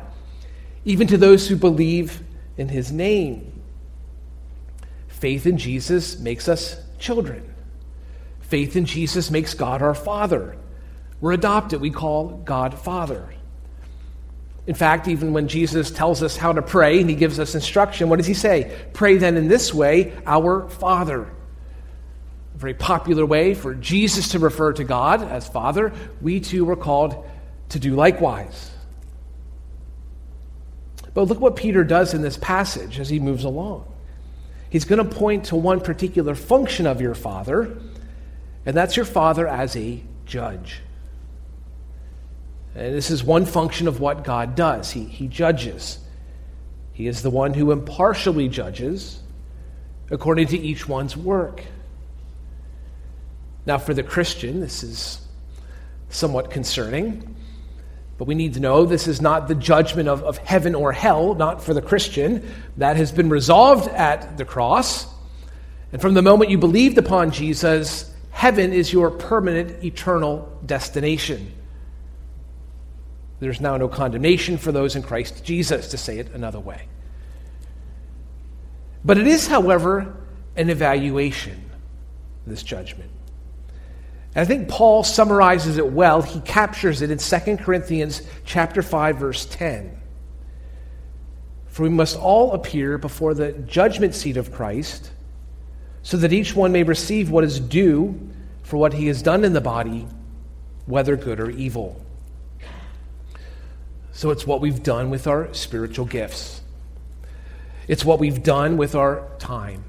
even 0.85 1.07
to 1.09 1.17
those 1.17 1.49
who 1.49 1.57
believe 1.57 2.23
in 2.57 2.69
his 2.69 2.93
name. 2.93 3.63
Faith 5.09 5.47
in 5.47 5.57
Jesus 5.57 6.19
makes 6.19 6.49
us 6.49 6.77
children. 6.99 7.55
Faith 8.41 8.77
in 8.77 8.85
Jesus 8.85 9.31
makes 9.31 9.55
God 9.55 9.81
our 9.81 9.95
Father. 9.95 10.57
We're 11.21 11.33
adopted. 11.33 11.81
We 11.81 11.91
call 11.91 12.29
God 12.45 12.79
Father. 12.79 13.29
In 14.67 14.75
fact, 14.75 15.09
even 15.09 15.33
when 15.33 15.49
Jesus 15.49 15.91
tells 15.91 16.23
us 16.23 16.37
how 16.37 16.53
to 16.53 16.63
pray 16.63 17.01
and 17.01 17.09
he 17.09 17.17
gives 17.17 17.39
us 17.39 17.55
instruction, 17.55 18.09
what 18.09 18.17
does 18.17 18.27
he 18.27 18.35
say? 18.35 18.75
Pray 18.93 19.17
then 19.17 19.37
in 19.37 19.49
this 19.49 19.75
way, 19.75 20.13
our 20.27 20.69
Father. 20.69 21.23
A 22.55 22.59
very 22.59 22.75
popular 22.75 23.27
way 23.27 23.55
for 23.55 23.75
Jesus 23.75 24.29
to 24.29 24.39
refer 24.39 24.73
to 24.75 24.85
God 24.85 25.23
as 25.23 25.49
Father. 25.49 25.93
We 26.21 26.41
too 26.41 26.65
were 26.65 26.77
called 26.77 27.27
to 27.71 27.79
do 27.79 27.95
likewise. 27.95 28.71
But 31.15 31.23
look 31.23 31.41
what 31.41 31.57
Peter 31.57 31.85
does 31.85 32.13
in 32.13 32.23
this 32.23 32.37
passage 32.37 33.01
as 33.01 33.09
he 33.09 33.21
moves 33.21 33.45
along. 33.45 33.87
He's 34.69 34.85
going 34.85 34.99
to 34.99 35.15
point 35.15 35.47
to 35.47 35.57
one 35.57 35.81
particular 35.81 36.35
function 36.35 36.87
of 36.87 37.01
your 37.01 37.15
Father 37.15 37.79
and 38.67 38.77
that's 38.77 38.97
your 38.97 39.05
father 39.05 39.47
as 39.47 39.77
a 39.77 40.01
judge. 40.27 40.81
And 42.75 42.95
this 42.95 43.11
is 43.11 43.23
one 43.23 43.47
function 43.47 43.87
of 43.89 44.01
what 44.01 44.25
God 44.25 44.55
does. 44.55 44.91
He, 44.91 45.05
he 45.05 45.29
judges. 45.29 45.99
He 46.93 47.07
is 47.07 47.23
the 47.23 47.31
one 47.31 47.55
who 47.55 47.73
impartially 47.73 48.49
judges 48.49 49.21
according 50.11 50.49
to 50.49 50.59
each 50.59 50.89
one's 50.89 51.17
work. 51.17 51.63
Now, 53.67 53.79
for 53.79 53.95
the 53.95 54.03
Christian, 54.03 54.61
this 54.61 54.83
is 54.83 55.21
somewhat 56.09 56.51
concerning, 56.51 57.37
but 58.19 58.27
we 58.27 58.35
need 58.35 58.55
to 58.55 58.61
know 58.61 58.85
this 58.85 59.09
is 59.09 59.21
not 59.21 59.49
the 59.49 59.55
judgment 59.55 60.09
of, 60.09 60.23
of 60.23 60.39
heaven 60.39 60.75
or 60.75 60.93
hell, 60.93 61.35
not 61.35 61.63
for 61.63 61.75
the 61.75 61.83
Christian. 61.83 62.49
That 62.77 62.97
has 62.97 63.11
been 63.11 63.29
resolved 63.29 63.89
at 63.89 64.37
the 64.39 64.45
cross. 64.45 65.07
And 65.93 66.01
from 66.01 66.15
the 66.15 66.23
moment 66.23 66.51
you 66.51 66.59
believed 66.59 66.99
upon 66.99 67.31
Jesus, 67.31 68.15
Heaven 68.35 68.73
is 68.73 68.93
your 68.93 69.13
permanent, 69.13 69.85
eternal 69.85 70.61
destination. 70.67 71.53
There's 73.39 73.61
now 73.61 73.77
no 73.77 73.87
condemnation 73.87 74.59
for 74.59 74.73
those 74.73 74.97
in 74.97 75.05
Christ 75.05 75.45
Jesus, 75.45 75.89
to 75.93 75.97
say 75.97 76.19
it 76.19 76.33
another 76.35 76.59
way. 76.59 76.89
But 79.05 79.19
it 79.19 79.29
is, 79.29 79.47
however, 79.47 80.17
an 80.57 80.69
evaluation 80.69 81.71
this 82.45 82.65
judgment. 82.65 83.11
And 84.35 84.43
I 84.43 84.45
think 84.45 84.69
Paul 84.69 85.05
summarizes 85.05 85.79
it 85.79 85.93
well. 85.93 86.23
He 86.23 86.41
captures 86.41 87.03
it 87.03 87.11
in 87.11 87.19
2 87.19 87.57
Corinthians 87.59 88.23
chapter 88.45 88.83
5 88.83 89.17
verse 89.17 89.47
10. 89.47 89.97
For 91.69 91.83
we 91.83 91.89
must 91.89 92.17
all 92.19 92.53
appear 92.53 92.99
before 92.99 93.35
the 93.35 93.53
judgment 93.53 94.15
seat 94.15 94.37
of 94.37 94.53
Christ, 94.53 95.11
so 96.03 96.17
that 96.19 96.33
each 96.33 96.55
one 96.55 96.71
may 96.73 96.83
receive 96.83 97.31
what 97.31 97.45
is 97.45 97.59
due 97.59 98.31
for 98.63 98.77
what 98.77 98.93
he 98.93 99.07
has 99.09 99.23
done 99.23 99.45
in 99.45 99.53
the 99.53 99.61
body, 99.61 100.07
whether 100.87 101.17
good 101.17 101.41
or 101.41 101.51
evil. 101.51 102.01
So 104.13 104.31
it's 104.31 104.47
what 104.47 104.61
we've 104.61 104.83
done 104.83 105.11
with 105.11 105.27
our 105.27 105.53
spiritual 105.53 106.07
gifts. 106.07 106.61
It's 107.89 108.05
what 108.05 108.21
we've 108.21 108.43
done 108.43 108.77
with 108.77 108.95
our 108.95 109.29
time, 109.39 109.85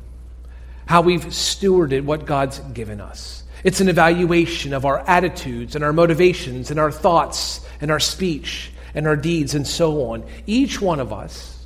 how 0.88 1.02
we've 1.02 1.26
stewarded 1.26 2.04
what 2.04 2.26
God's 2.26 2.60
given 2.60 3.00
us. 3.00 3.44
It's 3.66 3.82
an 3.82 3.90
evaluation 3.90 4.74
of 4.74 4.86
our 4.86 5.00
attitudes 5.10 5.74
and 5.74 5.84
our 5.84 5.92
motivations 5.92 6.70
and 6.70 6.80
our 6.80 6.92
thoughts 6.92 7.66
and 7.82 7.90
our 7.90 8.00
speech 8.00 8.72
and 8.94 9.08
our 9.08 9.16
deeds 9.16 9.56
and 9.56 9.66
so 9.66 10.12
on. 10.12 10.24
Each 10.46 10.80
one 10.80 11.00
of 11.00 11.12
us 11.12 11.66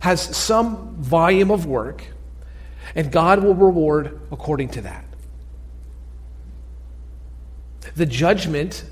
has 0.00 0.20
some 0.36 0.96
volume 0.96 1.52
of 1.52 1.66
work, 1.66 2.02
and 2.96 3.12
God 3.12 3.44
will 3.44 3.54
reward 3.54 4.20
according 4.32 4.70
to 4.70 4.80
that. 4.80 5.04
The 7.94 8.06
judgment 8.06 8.84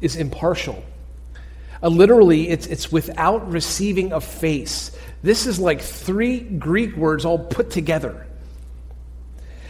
is 0.00 0.16
impartial. 0.16 0.82
Uh, 1.80 1.90
literally, 1.90 2.48
it's, 2.48 2.66
it's 2.66 2.90
without 2.90 3.48
receiving 3.52 4.10
a 4.12 4.20
face. 4.20 4.90
This 5.22 5.46
is 5.46 5.60
like 5.60 5.80
three 5.80 6.40
Greek 6.40 6.96
words 6.96 7.24
all 7.24 7.38
put 7.38 7.70
together. 7.70 8.25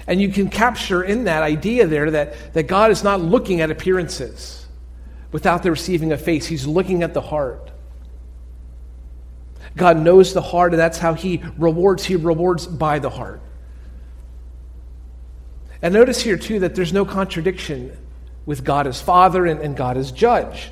And 0.07 0.21
you 0.21 0.29
can 0.29 0.49
capture 0.49 1.03
in 1.03 1.25
that 1.25 1.43
idea 1.43 1.87
there 1.87 2.11
that, 2.13 2.55
that 2.55 2.65
God 2.65 2.91
is 2.91 3.03
not 3.03 3.21
looking 3.21 3.61
at 3.61 3.71
appearances 3.71 4.67
without 5.33 5.63
the 5.63 5.71
receiving 5.71 6.13
a 6.13 6.17
face, 6.17 6.47
He's 6.47 6.67
looking 6.67 7.03
at 7.03 7.13
the 7.13 7.21
heart. 7.21 7.71
God 9.77 9.99
knows 9.99 10.33
the 10.33 10.41
heart, 10.41 10.73
and 10.73 10.81
that's 10.81 10.99
how 10.99 11.15
He 11.15 11.43
rewards. 11.59 12.05
He 12.05 12.17
rewards 12.17 12.67
by 12.67 12.99
the 12.99 13.11
heart. 13.11 13.41
And 15.83 15.93
notice 15.93 16.21
here, 16.21 16.39
too, 16.39 16.61
that 16.61 16.75
there's 16.75 16.93
no 16.93 17.05
contradiction 17.05 17.97
with 18.47 18.65
God 18.65 18.87
as 18.87 19.01
Father 19.01 19.45
and, 19.45 19.61
and 19.61 19.77
God 19.77 19.97
as 19.97 20.13
Judge 20.13 20.71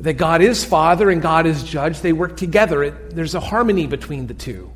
that 0.00 0.14
God 0.14 0.40
is 0.40 0.64
Father 0.64 1.10
and 1.10 1.20
God 1.20 1.46
is 1.46 1.62
Judge. 1.62 2.00
They 2.00 2.12
work 2.12 2.36
together. 2.36 2.82
It, 2.82 3.14
there's 3.14 3.34
a 3.34 3.40
harmony 3.40 3.86
between 3.86 4.26
the 4.26 4.34
two. 4.34 4.72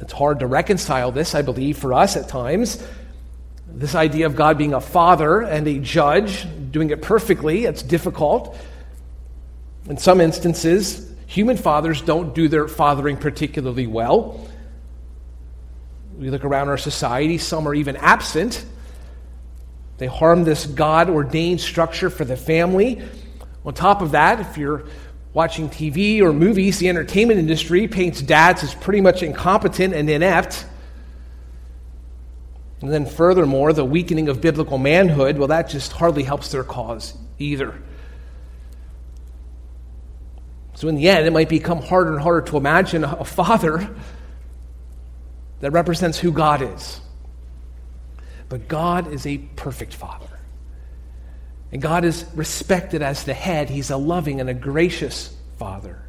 It's 0.00 0.12
hard 0.12 0.40
to 0.40 0.46
reconcile 0.46 1.12
this, 1.12 1.34
I 1.34 1.42
believe, 1.42 1.78
for 1.78 1.94
us 1.94 2.16
at 2.16 2.28
times. 2.28 2.84
This 3.66 3.94
idea 3.94 4.26
of 4.26 4.36
God 4.36 4.58
being 4.58 4.74
a 4.74 4.80
father 4.80 5.40
and 5.40 5.66
a 5.66 5.78
judge, 5.78 6.46
doing 6.70 6.90
it 6.90 7.02
perfectly, 7.02 7.64
it's 7.64 7.82
difficult. 7.82 8.56
In 9.88 9.96
some 9.96 10.20
instances, 10.20 11.10
human 11.26 11.56
fathers 11.56 12.02
don't 12.02 12.34
do 12.34 12.48
their 12.48 12.68
fathering 12.68 13.16
particularly 13.16 13.86
well. 13.86 14.48
We 16.18 16.30
look 16.30 16.44
around 16.44 16.68
our 16.68 16.78
society, 16.78 17.38
some 17.38 17.66
are 17.66 17.74
even 17.74 17.96
absent. 17.96 18.64
They 19.98 20.06
harm 20.06 20.44
this 20.44 20.66
God 20.66 21.08
ordained 21.08 21.60
structure 21.60 22.10
for 22.10 22.24
the 22.24 22.36
family. 22.36 23.02
On 23.64 23.74
top 23.74 24.02
of 24.02 24.12
that, 24.12 24.40
if 24.40 24.58
you're 24.58 24.84
watching 25.34 25.68
TV 25.68 26.20
or 26.20 26.32
movies, 26.32 26.78
the 26.78 26.88
entertainment 26.88 27.40
industry 27.40 27.88
paints 27.88 28.22
dads 28.22 28.62
as 28.62 28.74
pretty 28.74 29.00
much 29.00 29.22
incompetent 29.22 29.92
and 29.92 30.08
inept. 30.08 30.64
And 32.80 32.92
then, 32.92 33.04
furthermore, 33.04 33.72
the 33.72 33.84
weakening 33.84 34.28
of 34.28 34.40
biblical 34.40 34.78
manhood, 34.78 35.36
well, 35.36 35.48
that 35.48 35.68
just 35.68 35.92
hardly 35.92 36.22
helps 36.22 36.52
their 36.52 36.64
cause 36.64 37.14
either. 37.38 37.74
So, 40.74 40.88
in 40.88 40.94
the 40.94 41.08
end, 41.08 41.26
it 41.26 41.32
might 41.32 41.48
become 41.48 41.82
harder 41.82 42.12
and 42.12 42.20
harder 42.20 42.42
to 42.50 42.56
imagine 42.56 43.04
a 43.04 43.24
father 43.24 43.94
that 45.60 45.70
represents 45.70 46.18
who 46.18 46.30
God 46.30 46.62
is. 46.62 47.00
But 48.48 48.68
God 48.68 49.12
is 49.12 49.26
a 49.26 49.38
perfect 49.38 49.94
father. 49.94 50.33
And 51.74 51.82
God 51.82 52.04
is 52.04 52.24
respected 52.36 53.02
as 53.02 53.24
the 53.24 53.34
head. 53.34 53.68
He's 53.68 53.90
a 53.90 53.96
loving 53.96 54.40
and 54.40 54.48
a 54.48 54.54
gracious 54.54 55.36
Father. 55.58 56.00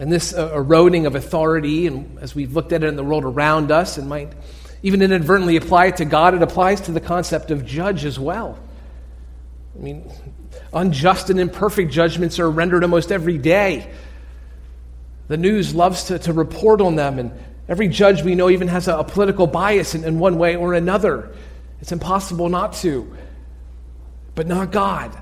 And 0.00 0.10
this 0.10 0.32
uh, 0.32 0.52
eroding 0.54 1.04
of 1.04 1.14
authority, 1.14 1.86
and 1.86 2.18
as 2.20 2.34
we've 2.34 2.54
looked 2.54 2.72
at 2.72 2.82
it 2.82 2.86
in 2.86 2.96
the 2.96 3.04
world 3.04 3.24
around 3.24 3.70
us, 3.70 3.98
and 3.98 4.08
might 4.08 4.32
even 4.82 5.02
inadvertently 5.02 5.56
apply 5.56 5.86
it 5.86 5.98
to 5.98 6.06
God, 6.06 6.32
it 6.32 6.40
applies 6.40 6.80
to 6.82 6.92
the 6.92 7.00
concept 7.00 7.50
of 7.50 7.66
judge 7.66 8.06
as 8.06 8.18
well. 8.18 8.58
I 9.78 9.82
mean, 9.82 10.10
unjust 10.72 11.28
and 11.28 11.38
imperfect 11.38 11.92
judgments 11.92 12.38
are 12.38 12.50
rendered 12.50 12.84
almost 12.84 13.12
every 13.12 13.36
day. 13.36 13.92
The 15.26 15.36
news 15.36 15.74
loves 15.74 16.04
to, 16.04 16.18
to 16.20 16.32
report 16.32 16.80
on 16.80 16.96
them, 16.96 17.18
and 17.18 17.32
every 17.68 17.88
judge 17.88 18.22
we 18.22 18.34
know 18.34 18.48
even 18.48 18.68
has 18.68 18.88
a, 18.88 18.96
a 18.96 19.04
political 19.04 19.46
bias 19.46 19.94
in, 19.94 20.04
in 20.04 20.18
one 20.18 20.38
way 20.38 20.56
or 20.56 20.72
another. 20.72 21.34
It's 21.82 21.92
impossible 21.92 22.48
not 22.48 22.72
to 22.74 23.14
but 24.38 24.46
not 24.46 24.70
God. 24.70 25.18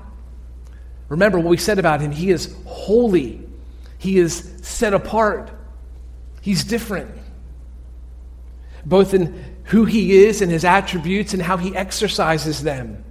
Remember 1.09 1.39
what 1.39 1.49
we 1.49 1.57
said 1.57 1.79
about 1.79 2.01
him. 2.01 2.11
He 2.11 2.29
is 2.29 2.55
holy, 2.67 3.41
he 3.97 4.19
is 4.19 4.53
set 4.61 4.93
apart, 4.93 5.49
he's 6.39 6.63
different. 6.63 7.09
Both 8.85 9.15
in 9.15 9.43
who 9.63 9.85
he 9.85 10.23
is 10.23 10.43
and 10.43 10.51
his 10.51 10.63
attributes 10.63 11.33
and 11.33 11.41
how 11.41 11.57
he 11.57 11.75
exercises 11.75 12.61
them. 12.61 13.03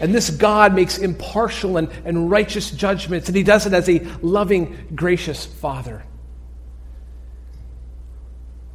And 0.00 0.12
this 0.12 0.28
God 0.28 0.74
makes 0.74 0.98
impartial 0.98 1.76
and, 1.76 1.88
and 2.04 2.28
righteous 2.28 2.72
judgments, 2.72 3.28
and 3.28 3.36
he 3.36 3.44
does 3.44 3.64
it 3.64 3.74
as 3.74 3.88
a 3.88 4.00
loving, 4.22 4.88
gracious 4.92 5.46
Father. 5.46 6.04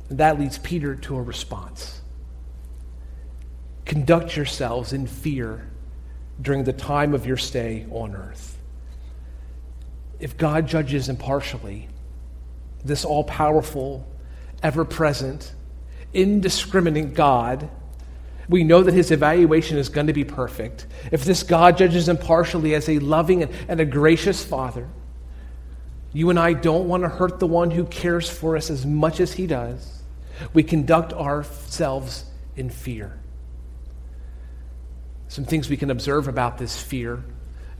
And 0.07 0.19
that 0.19 0.39
leads 0.39 0.59
Peter 0.59 0.95
to 0.95 1.17
a 1.17 1.21
response. 1.21 1.99
Conduct 3.83 4.37
yourselves 4.37 4.93
in 4.93 5.07
fear 5.07 5.67
during 6.41 6.63
the 6.63 6.73
time 6.73 7.13
of 7.13 7.25
your 7.25 7.37
stay 7.37 7.85
on 7.91 8.15
earth. 8.15 8.57
If 10.19 10.37
God 10.37 10.67
judges 10.67 11.09
impartially, 11.09 11.87
this 12.83 13.05
all 13.05 13.23
powerful, 13.23 14.07
ever 14.63 14.85
present, 14.85 15.53
indiscriminate 16.13 17.13
God, 17.13 17.69
we 18.49 18.63
know 18.63 18.83
that 18.83 18.93
his 18.93 19.11
evaluation 19.11 19.77
is 19.77 19.89
going 19.89 20.07
to 20.07 20.13
be 20.13 20.23
perfect. 20.23 20.87
If 21.11 21.23
this 21.23 21.43
God 21.43 21.77
judges 21.77 22.09
impartially 22.09 22.75
as 22.75 22.89
a 22.89 22.99
loving 22.99 23.43
and, 23.43 23.51
and 23.67 23.79
a 23.79 23.85
gracious 23.85 24.43
Father, 24.43 24.87
you 26.13 26.29
and 26.29 26.37
I 26.37 26.53
don't 26.53 26.87
want 26.87 27.03
to 27.03 27.09
hurt 27.09 27.39
the 27.39 27.47
one 27.47 27.71
who 27.71 27.85
cares 27.85 28.29
for 28.29 28.57
us 28.57 28.69
as 28.69 28.85
much 28.85 29.19
as 29.19 29.33
he 29.33 29.47
does. 29.47 30.01
We 30.53 30.63
conduct 30.63 31.13
ourselves 31.13 32.25
in 32.55 32.69
fear 32.69 33.21
some 35.31 35.45
things 35.45 35.69
we 35.69 35.77
can 35.77 35.89
observe 35.89 36.27
about 36.27 36.57
this 36.57 36.77
fear. 36.77 37.23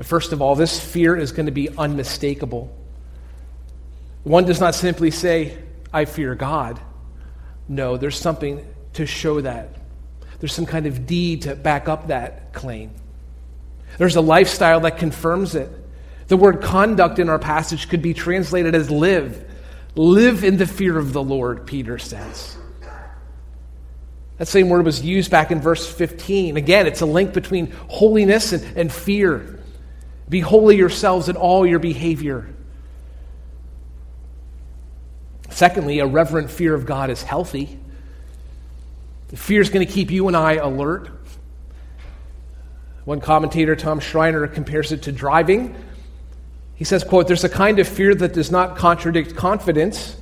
First 0.02 0.32
of 0.32 0.42
all, 0.42 0.56
this 0.56 0.80
fear 0.80 1.18
is 1.18 1.34
going 1.34 1.48
to 1.48 1.52
be 1.52 1.68
unmistakable. 1.68 2.74
One 4.24 4.46
does 4.46 4.62
not 4.62 4.74
simply 4.74 5.12
say, 5.12 5.58
I 5.92 6.06
fear 6.06 6.34
God. 6.34 6.80
No, 7.68 7.98
there's 7.98 8.18
something 8.18 8.66
to 8.94 9.06
show 9.06 9.42
that. 9.42 9.76
There's 10.40 10.54
some 10.54 10.66
kind 10.66 10.86
of 10.86 11.06
deed 11.06 11.42
to 11.42 11.58
back 11.58 11.90
up 11.90 12.08
that 12.08 12.54
claim. 12.54 12.92
There's 13.98 14.16
a 14.16 14.22
lifestyle 14.22 14.80
that 14.80 14.98
confirms 14.98 15.54
it. 15.54 15.70
The 16.30 16.38
word 16.38 16.62
conduct 16.62 17.20
in 17.20 17.28
our 17.28 17.38
passage 17.38 17.90
could 17.90 18.02
be 18.02 18.14
translated 18.14 18.76
as 18.76 18.90
live. 18.90 19.46
Live 19.96 20.46
in 20.46 20.56
the 20.56 20.66
fear 20.66 20.98
of 20.98 21.12
the 21.12 21.22
Lord, 21.22 21.68
Peter 21.68 22.00
says. 22.00 22.58
That 24.42 24.48
same 24.48 24.70
word 24.70 24.86
was 24.86 25.04
used 25.04 25.30
back 25.30 25.52
in 25.52 25.62
verse 25.62 25.88
15. 25.88 26.58
Again, 26.58 26.88
it's 26.88 27.02
a 27.02 27.06
link 27.06 27.32
between 27.32 27.70
holiness 27.90 28.54
and, 28.54 28.76
and 28.76 28.92
fear. 28.92 29.60
Be 30.30 30.40
holy 30.40 30.78
yourselves 30.78 31.30
in 31.30 31.36
all 31.36 31.64
your 31.64 31.78
behavior. 31.78 32.50
Secondly, 35.52 36.00
a 36.00 36.08
reverent 36.08 36.50
fear 36.50 36.74
of 36.74 36.88
God 36.88 37.12
is 37.12 37.22
healthy. 37.22 37.78
Fear 39.28 39.62
is 39.62 39.70
going 39.70 39.86
to 39.86 39.94
keep 39.94 40.10
you 40.10 40.28
and 40.28 40.36
I 40.36 40.54
alert. 40.54 41.12
One 43.06 43.22
commentator, 43.22 43.76
Tom 43.76 44.00
Schreiner, 44.00 44.48
compares 44.48 44.92
it 44.92 45.04
to 45.04 45.12
driving. 45.12 45.76
He 46.74 46.84
says, 46.84 47.04
quote, 47.04 47.28
there's 47.28 47.44
a 47.44 47.50
kind 47.50 47.78
of 47.78 47.88
fear 47.88 48.16
that 48.16 48.34
does 48.34 48.50
not 48.50 48.76
contradict 48.76 49.36
confidence 49.36 50.18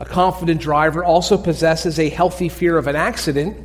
a 0.00 0.04
confident 0.04 0.60
driver 0.60 1.04
also 1.04 1.38
possesses 1.38 1.98
a 1.98 2.08
healthy 2.08 2.48
fear 2.48 2.76
of 2.76 2.86
an 2.86 2.96
accident 2.96 3.56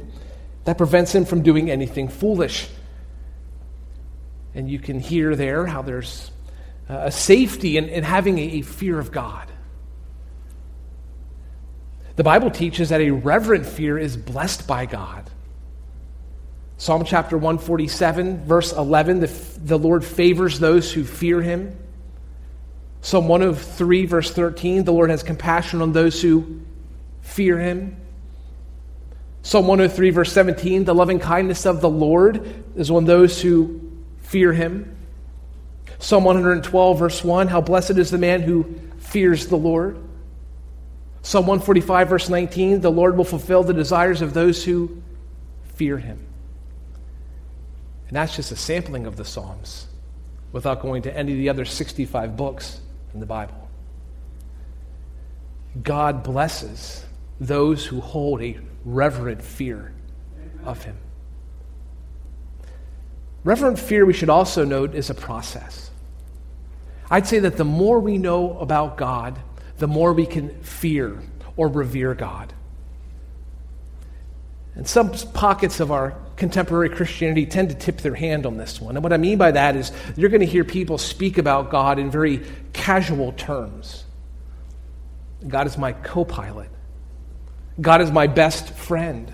that 0.66 0.78
prevents 0.78 1.14
him 1.14 1.26
from 1.26 1.42
doing 1.42 1.72
anything 1.72 2.08
foolish. 2.08 2.70
And 4.54 4.70
you 4.70 4.80
can 4.80 5.00
hear 5.00 5.36
there 5.36 5.66
how 5.66 5.82
there's 5.82 6.32
uh, 6.90 7.02
a 7.06 7.12
safety 7.12 7.78
in, 7.78 7.90
in 7.90 8.04
having 8.04 8.38
a 8.38 8.62
fear 8.62 9.00
of 9.00 9.12
God. 9.12 9.48
The 12.16 12.24
Bible 12.24 12.52
teaches 12.52 12.90
that 12.90 13.00
a 13.00 13.12
reverent 13.12 13.66
fear 13.66 13.98
is 13.98 14.18
blessed 14.18 14.68
by 14.68 14.86
God. 14.86 15.30
Psalm 16.78 17.04
chapter 17.06 17.38
147, 17.38 18.46
verse 18.46 18.74
11 18.74 19.22
the, 19.22 19.28
the 19.64 19.80
Lord 19.80 20.04
favors 20.04 20.60
those 20.60 20.92
who 20.92 21.04
fear 21.04 21.42
him. 21.42 21.78
Psalm 23.02 23.28
103, 23.28 24.06
verse 24.06 24.32
13 24.32 24.84
the 24.84 24.92
Lord 24.92 25.10
has 25.10 25.24
compassion 25.24 25.82
on 25.82 25.94
those 25.94 26.22
who 26.22 26.62
fear 27.22 27.58
him. 27.58 27.96
Psalm 29.42 29.68
103, 29.68 30.10
verse 30.10 30.32
17 30.34 30.84
the 30.84 30.94
loving 30.94 31.20
kindness 31.20 31.66
of 31.66 31.82
the 31.82 31.90
Lord 31.90 32.64
is 32.76 32.92
on 32.92 33.06
those 33.06 33.42
who 33.42 33.82
fear 34.22 34.54
him. 34.54 34.96
Psalm 35.98 36.24
112, 36.24 37.00
verse 37.00 37.24
1 37.24 37.48
how 37.48 37.62
blessed 37.62 37.92
is 37.92 38.12
the 38.12 38.18
man 38.18 38.42
who 38.42 38.76
fears 38.98 39.48
the 39.48 39.58
Lord. 39.58 39.98
Psalm 41.22 41.46
145, 41.48 42.10
verse 42.10 42.30
19 42.30 42.82
the 42.82 42.92
Lord 42.92 43.18
will 43.18 43.24
fulfill 43.24 43.64
the 43.64 43.74
desires 43.74 44.22
of 44.22 44.34
those 44.34 44.64
who 44.64 45.02
fear 45.76 45.98
him. 45.98 46.26
And 48.08 48.16
that's 48.16 48.36
just 48.36 48.52
a 48.52 48.56
sampling 48.56 49.06
of 49.06 49.16
the 49.16 49.26
Psalms 49.26 49.88
without 50.52 50.82
going 50.82 51.04
to 51.04 51.16
any 51.16 51.32
of 51.32 51.38
the 51.38 51.50
other 51.50 51.64
65 51.64 52.36
books 52.36 52.82
in 53.14 53.20
the 53.20 53.26
Bible. 53.26 53.70
God 55.82 56.24
blesses 56.24 57.06
those 57.40 57.86
who 57.86 58.02
hold 58.02 58.42
a 58.42 58.60
reverent 58.84 59.42
fear 59.42 59.94
of 60.66 60.84
Him. 60.84 60.98
Reverent 63.44 63.80
fear, 63.80 64.06
we 64.06 64.14
should 64.14 64.30
also 64.30 64.66
note, 64.66 64.94
is 64.94 65.10
a 65.10 65.16
process. 65.16 65.92
I'd 67.10 67.28
say 67.28 67.40
that 67.40 67.58
the 67.58 67.66
more 67.66 68.00
we 68.00 68.18
know 68.18 68.58
about 68.60 68.98
God, 68.98 69.40
the 69.78 69.88
more 69.88 70.14
we 70.14 70.26
can 70.26 70.50
fear 70.62 71.22
or 71.56 71.68
revere 71.68 72.14
God. 72.14 72.54
And 74.76 74.88
some 74.88 75.12
pockets 75.34 75.80
of 75.80 75.92
our 75.92 76.16
contemporary 76.36 76.90
Christianity 76.90 77.46
tend 77.46 77.70
to 77.70 77.76
tip 77.76 77.98
their 77.98 78.16
hand 78.16 78.46
on 78.46 78.58
this 78.58 78.80
one. 78.80 78.96
And 78.96 79.04
what 79.04 79.12
I 79.12 79.18
mean 79.18 79.38
by 79.38 79.52
that 79.52 79.76
is 79.76 79.92
you're 80.16 80.30
going 80.30 80.40
to 80.40 80.48
hear 80.48 80.64
people 80.64 80.98
speak 80.98 81.38
about 81.38 81.70
God 81.70 82.00
in 82.00 82.10
very 82.10 82.46
casual 82.72 83.34
terms. 83.34 84.06
God 85.48 85.68
is 85.68 85.78
my 85.78 85.94
co 85.94 86.24
pilot. 86.24 86.70
God 87.80 88.02
is 88.02 88.12
my 88.12 88.28
best 88.28 88.70
friend. 88.72 89.34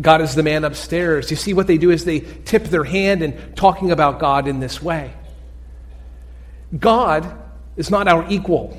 God 0.00 0.20
is 0.20 0.34
the 0.34 0.42
man 0.42 0.64
upstairs. 0.64 1.30
You 1.30 1.36
see, 1.36 1.54
what 1.54 1.66
they 1.66 1.78
do 1.78 1.90
is 1.90 2.04
they 2.04 2.20
tip 2.20 2.64
their 2.64 2.84
hand 2.84 3.22
in 3.22 3.54
talking 3.54 3.90
about 3.90 4.18
God 4.18 4.48
in 4.48 4.60
this 4.60 4.82
way. 4.82 5.12
God 6.76 7.38
is 7.76 7.90
not 7.90 8.08
our 8.08 8.26
equal. 8.28 8.76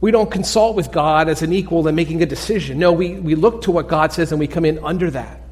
We 0.00 0.10
don't 0.10 0.30
consult 0.30 0.76
with 0.76 0.92
God 0.92 1.28
as 1.28 1.42
an 1.42 1.52
equal 1.52 1.86
in 1.88 1.94
making 1.94 2.22
a 2.22 2.26
decision. 2.26 2.78
No, 2.78 2.92
we, 2.92 3.14
we 3.14 3.34
look 3.34 3.62
to 3.62 3.72
what 3.72 3.88
God 3.88 4.12
says 4.12 4.30
and 4.30 4.38
we 4.38 4.46
come 4.46 4.64
in 4.64 4.78
under 4.84 5.10
that. 5.10 5.42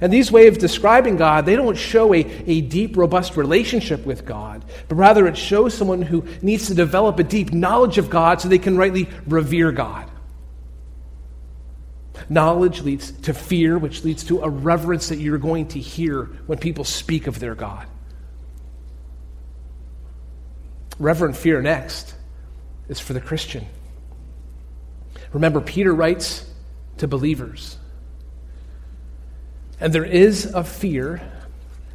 And 0.00 0.12
these 0.12 0.30
ways 0.30 0.52
of 0.52 0.58
describing 0.58 1.16
God, 1.16 1.44
they 1.44 1.56
don't 1.56 1.76
show 1.76 2.14
a, 2.14 2.18
a 2.18 2.60
deep, 2.60 2.96
robust 2.96 3.36
relationship 3.36 4.06
with 4.06 4.24
God, 4.24 4.64
but 4.88 4.94
rather 4.94 5.26
it 5.26 5.36
shows 5.36 5.74
someone 5.74 6.02
who 6.02 6.24
needs 6.40 6.68
to 6.68 6.74
develop 6.74 7.18
a 7.18 7.24
deep 7.24 7.52
knowledge 7.52 7.98
of 7.98 8.08
God 8.08 8.40
so 8.40 8.48
they 8.48 8.58
can 8.58 8.76
rightly 8.76 9.08
revere 9.26 9.72
God. 9.72 10.08
Knowledge 12.28 12.82
leads 12.82 13.10
to 13.22 13.34
fear, 13.34 13.76
which 13.76 14.04
leads 14.04 14.22
to 14.24 14.42
a 14.42 14.48
reverence 14.48 15.08
that 15.08 15.18
you're 15.18 15.38
going 15.38 15.66
to 15.68 15.80
hear 15.80 16.26
when 16.46 16.58
people 16.58 16.84
speak 16.84 17.26
of 17.26 17.40
their 17.40 17.56
God. 17.56 17.88
Reverent 21.00 21.36
fear 21.36 21.60
next 21.60 22.14
is 22.90 23.00
for 23.00 23.14
the 23.14 23.20
Christian. 23.20 23.66
Remember, 25.32 25.60
Peter 25.60 25.94
writes 25.94 26.44
to 26.98 27.06
believers. 27.06 27.78
And 29.78 29.92
there 29.92 30.04
is 30.04 30.46
a 30.46 30.64
fear 30.64 31.22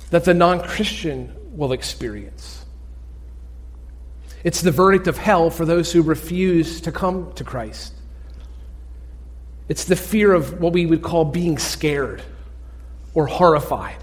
that 0.10 0.24
the 0.24 0.34
non 0.34 0.62
Christian 0.62 1.36
will 1.52 1.74
experience. 1.74 2.66
It's 4.44 4.62
the 4.62 4.72
verdict 4.72 5.08
of 5.08 5.18
hell 5.18 5.50
for 5.50 5.66
those 5.66 5.92
who 5.92 6.02
refuse 6.02 6.80
to 6.82 6.92
come 6.92 7.34
to 7.34 7.44
Christ. 7.44 7.94
It's 9.68 9.84
the 9.84 9.96
fear 9.96 10.34
of 10.34 10.62
what 10.62 10.72
we 10.72 10.86
would 10.86 11.02
call 11.02 11.26
being 11.26 11.58
scared 11.58 12.24
or 13.14 13.28
horrified. 13.28 13.98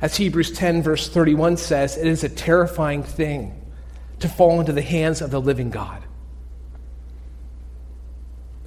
As 0.00 0.16
Hebrews 0.16 0.52
10, 0.52 0.82
verse 0.82 1.08
31 1.08 1.56
says, 1.56 1.96
it 1.96 2.06
is 2.06 2.22
a 2.22 2.28
terrifying 2.28 3.02
thing 3.02 3.59
to 4.20 4.28
fall 4.28 4.60
into 4.60 4.72
the 4.72 4.82
hands 4.82 5.20
of 5.20 5.30
the 5.30 5.40
living 5.40 5.70
God. 5.70 6.02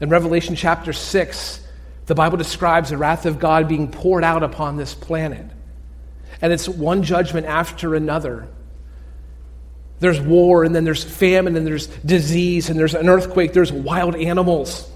In 0.01 0.09
Revelation 0.09 0.55
chapter 0.55 0.91
6, 0.91 1.61
the 2.05 2.15
Bible 2.15 2.37
describes 2.37 2.89
the 2.89 2.97
wrath 2.97 3.25
of 3.25 3.39
God 3.39 3.67
being 3.67 3.89
poured 3.89 4.23
out 4.23 4.43
upon 4.43 4.75
this 4.75 4.93
planet. 4.93 5.45
And 6.41 6.51
it's 6.51 6.67
one 6.67 7.03
judgment 7.03 7.47
after 7.47 7.95
another. 7.95 8.49
There's 9.99 10.19
war, 10.19 10.65
and 10.65 10.75
then 10.75 10.83
there's 10.83 11.03
famine, 11.03 11.55
and 11.55 11.65
there's 11.65 11.87
disease, 11.87 12.69
and 12.69 12.77
there's 12.77 12.95
an 12.95 13.07
earthquake, 13.07 13.53
there's 13.53 13.71
wild 13.71 14.15
animals. 14.15 14.91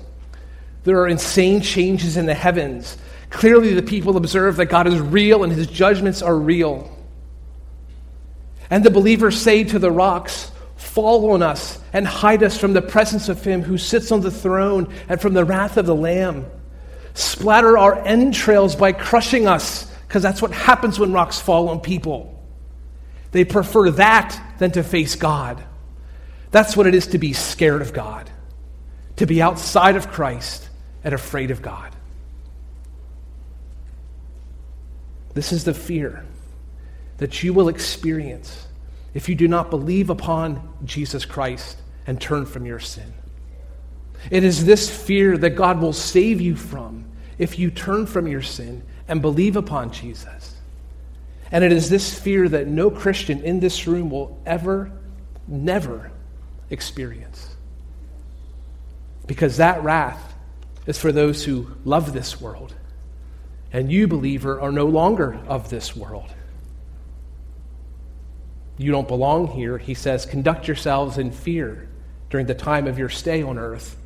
There 0.84 1.00
are 1.00 1.08
insane 1.08 1.62
changes 1.62 2.17
in 2.17 2.26
the 2.26 2.34
heavens. 2.34 2.98
Clearly, 3.30 3.74
the 3.74 3.84
people 3.84 4.17
observe 4.17 4.58
that 4.58 4.65
God 4.65 4.88
is 4.88 5.00
real 5.00 5.43
and 5.43 5.52
his 5.52 5.67
judgments 5.67 6.22
are 6.22 6.36
real. 6.36 6.97
And 8.70 8.84
the 8.84 8.92
believers 8.92 9.42
say 9.42 9.64
to 9.66 9.80
the 9.80 9.92
rocks, 9.92 10.52
Fall 10.76 11.32
on 11.32 11.42
us 11.42 11.80
and 11.94 12.08
hide 12.08 12.44
us 12.44 12.58
from 12.58 12.74
the 12.74 12.82
presence 12.82 13.30
of 13.30 13.44
him 13.44 13.62
who 13.62 13.78
sits 13.78 14.12
on 14.12 14.22
the 14.22 14.32
throne 14.32 14.94
and 15.10 15.20
from 15.20 15.34
the 15.34 15.46
wrath 15.46 15.78
of 15.78 15.86
the 15.86 15.96
Lamb. 15.96 16.46
Splatter 17.14 17.78
our 17.78 18.06
entrails 18.06 18.76
by 18.76 18.92
crushing 18.92 19.48
us, 19.48 19.92
because 20.08 20.22
that's 20.22 20.42
what 20.42 20.52
happens 20.52 21.00
when 21.00 21.14
rocks 21.14 21.40
fall 21.40 21.70
on 21.70 21.80
people. 21.80 22.44
They 23.32 23.44
prefer 23.44 23.92
that 23.92 24.40
than 24.60 24.72
to 24.72 24.84
face 24.84 25.16
God. 25.16 25.64
That's 26.52 26.78
what 26.78 26.88
it 26.88 26.96
is 26.96 27.08
to 27.08 27.18
be 27.18 27.34
scared 27.34 27.82
of 27.82 27.94
God, 27.94 28.30
to 29.18 29.26
be 29.26 29.42
outside 29.42 29.96
of 29.96 30.12
Christ 30.12 30.70
and 31.04 31.14
afraid 31.14 31.52
of 31.52 31.62
God. 31.62 31.96
This 35.34 35.52
is 35.52 35.64
the 35.64 35.74
fear 35.74 36.26
that 37.18 37.44
you 37.44 37.54
will 37.54 37.70
experience 37.70 38.68
if 39.14 39.28
you 39.28 39.36
do 39.36 39.48
not 39.48 39.70
believe 39.70 40.10
upon 40.10 40.76
Jesus 40.86 41.26
Christ 41.26 41.78
and 42.06 42.22
turn 42.22 42.46
from 42.46 42.66
your 42.66 42.80
sin. 42.80 43.14
It 44.30 44.44
is 44.44 44.66
this 44.66 44.90
fear 44.90 45.38
that 45.38 45.52
God 45.52 45.80
will 45.80 45.94
save 45.94 46.42
you 46.42 46.56
from 46.56 47.06
if 47.38 47.60
you 47.60 47.72
turn 47.72 48.06
from 48.06 48.28
your 48.28 48.42
sin 48.42 48.84
and 49.08 49.22
believe 49.22 49.56
upon 49.56 49.92
Jesus. 49.92 50.56
And 51.52 51.64
it 51.64 51.72
is 51.72 51.90
this 51.90 52.18
fear 52.18 52.48
that 52.50 52.68
no 52.68 52.90
Christian 52.92 53.44
in 53.44 53.60
this 53.60 53.88
room 53.88 54.10
will 54.10 54.40
ever, 54.46 54.92
never 55.48 56.12
experience. 56.70 57.56
Because 59.28 59.58
that 59.58 59.84
wrath 59.84 60.36
is 60.86 60.98
for 60.98 61.12
those 61.12 61.44
who 61.44 61.68
love 61.86 62.14
this 62.14 62.40
world. 62.42 62.76
And 63.72 63.92
you, 63.92 64.08
believer, 64.08 64.60
are 64.60 64.72
no 64.72 64.86
longer 64.86 65.40
of 65.48 65.70
this 65.70 65.96
world. 65.96 66.34
You 68.78 68.92
don't 68.92 69.08
belong 69.08 69.48
here. 69.48 69.78
He 69.78 69.94
says, 69.94 70.26
conduct 70.26 70.68
yourselves 70.68 71.18
in 71.18 71.32
fear 71.32 71.88
during 72.30 72.46
the 72.46 72.54
time 72.54 72.88
of 72.88 73.00
your 73.00 73.10
stay 73.10 73.42
on 73.42 73.58
earth. 73.58 73.98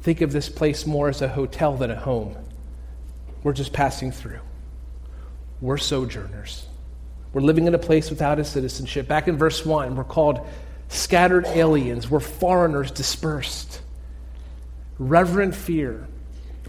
Think 0.00 0.20
of 0.20 0.32
this 0.32 0.48
place 0.48 0.86
more 0.86 1.08
as 1.08 1.20
a 1.20 1.28
hotel 1.28 1.76
than 1.76 1.90
a 1.90 1.96
home. 1.96 2.36
We're 3.42 3.52
just 3.52 3.72
passing 3.72 4.12
through. 4.12 4.40
We're 5.60 5.78
sojourners. 5.78 6.66
We're 7.32 7.42
living 7.42 7.66
in 7.66 7.74
a 7.74 7.78
place 7.78 8.08
without 8.08 8.38
a 8.38 8.44
citizenship. 8.44 9.08
Back 9.08 9.28
in 9.28 9.36
verse 9.36 9.64
1, 9.66 9.96
we're 9.96 10.04
called 10.04 10.40
scattered 10.88 11.46
aliens. 11.46 12.08
We're 12.10 12.20
foreigners 12.20 12.90
dispersed. 12.90 13.82
Reverent 14.98 15.54
fear 15.54 16.06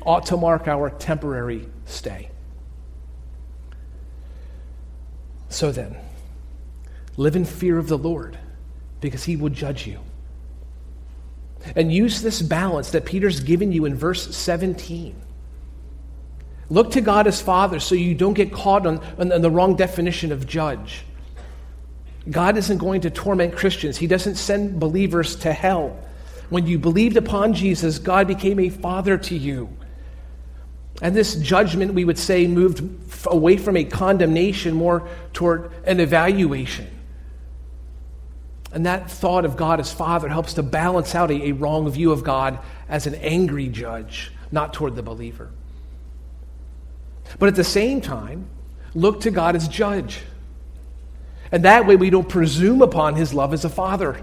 ought 0.01 0.25
to 0.27 0.37
mark 0.37 0.67
our 0.67 0.89
temporary 0.89 1.67
stay. 1.85 2.29
So 5.49 5.71
then, 5.71 5.95
Live 7.17 7.35
in 7.35 7.45
fear 7.45 7.77
of 7.77 7.87
the 7.87 7.97
Lord 7.97 8.37
because 9.01 9.23
he 9.23 9.35
will 9.35 9.49
judge 9.49 9.87
you. 9.87 9.99
And 11.75 11.91
use 11.91 12.21
this 12.21 12.41
balance 12.41 12.91
that 12.91 13.05
Peter's 13.05 13.39
given 13.39 13.71
you 13.71 13.85
in 13.85 13.95
verse 13.95 14.35
17. 14.35 15.15
Look 16.69 16.91
to 16.91 17.01
God 17.01 17.27
as 17.27 17.41
Father 17.41 17.79
so 17.79 17.95
you 17.95 18.13
don't 18.13 18.33
get 18.33 18.51
caught 18.51 18.85
on, 18.85 18.99
on, 19.17 19.31
on 19.31 19.41
the 19.41 19.49
wrong 19.49 19.75
definition 19.75 20.31
of 20.31 20.45
judge. 20.45 21.03
God 22.29 22.57
isn't 22.57 22.77
going 22.77 23.01
to 23.01 23.09
torment 23.09 23.55
Christians, 23.55 23.97
He 23.97 24.07
doesn't 24.07 24.35
send 24.35 24.79
believers 24.79 25.35
to 25.37 25.53
hell. 25.53 25.97
When 26.49 26.65
you 26.65 26.79
believed 26.79 27.17
upon 27.17 27.53
Jesus, 27.53 27.99
God 27.99 28.27
became 28.27 28.59
a 28.59 28.69
father 28.69 29.17
to 29.17 29.35
you. 29.35 29.69
And 31.01 31.15
this 31.15 31.35
judgment, 31.35 31.93
we 31.93 32.05
would 32.05 32.17
say, 32.17 32.47
moved 32.47 32.81
away 33.27 33.57
from 33.57 33.75
a 33.75 33.83
condemnation 33.83 34.73
more 34.73 35.07
toward 35.33 35.71
an 35.85 35.99
evaluation. 35.99 36.87
And 38.77 38.85
that 38.85 39.09
thought 39.09 39.43
of 39.43 39.57
God 39.57 39.79
as 39.79 39.91
Father 39.91 40.29
helps 40.29 40.53
to 40.53 40.61
balance 40.61 41.15
out 41.15 41.31
a, 41.31 41.47
a 41.47 41.51
wrong 41.53 41.89
view 41.89 42.11
of 42.11 42.23
God 42.23 42.59
as 42.87 43.07
an 43.07 43.15
angry 43.15 43.69
judge, 43.69 44.31
not 44.51 44.71
toward 44.71 44.95
the 44.95 45.01
believer. 45.01 45.49
But 47.39 47.49
at 47.49 47.55
the 47.55 47.63
same 47.63 48.01
time, 48.01 48.47
look 48.93 49.21
to 49.21 49.31
God 49.31 49.55
as 49.55 49.67
judge. 49.67 50.19
And 51.51 51.65
that 51.65 51.87
way 51.87 51.95
we 51.95 52.11
don't 52.11 52.29
presume 52.29 52.83
upon 52.83 53.15
his 53.15 53.33
love 53.33 53.51
as 53.51 53.65
a 53.65 53.69
father. 53.69 54.21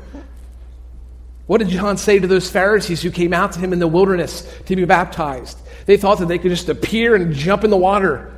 What 1.49 1.59
did 1.59 1.71
John 1.71 1.97
say 1.97 2.21
to 2.21 2.29
those 2.29 2.49
Pharisees 2.49 3.03
who 3.03 3.11
came 3.11 3.33
out 3.33 3.55
to 3.55 3.59
him 3.59 3.73
in 3.73 3.81
the 3.81 3.89
wilderness 3.89 4.49
to 4.67 4.77
be 4.77 4.85
baptized? 4.85 5.59
They 5.87 5.97
thought 5.97 6.21
that 6.21 6.29
they 6.29 6.39
could 6.39 6.53
just 6.53 6.69
appear 6.69 7.17
and 7.17 7.35
jump 7.35 7.65
in 7.65 7.71
the 7.71 7.77
water. 7.77 8.33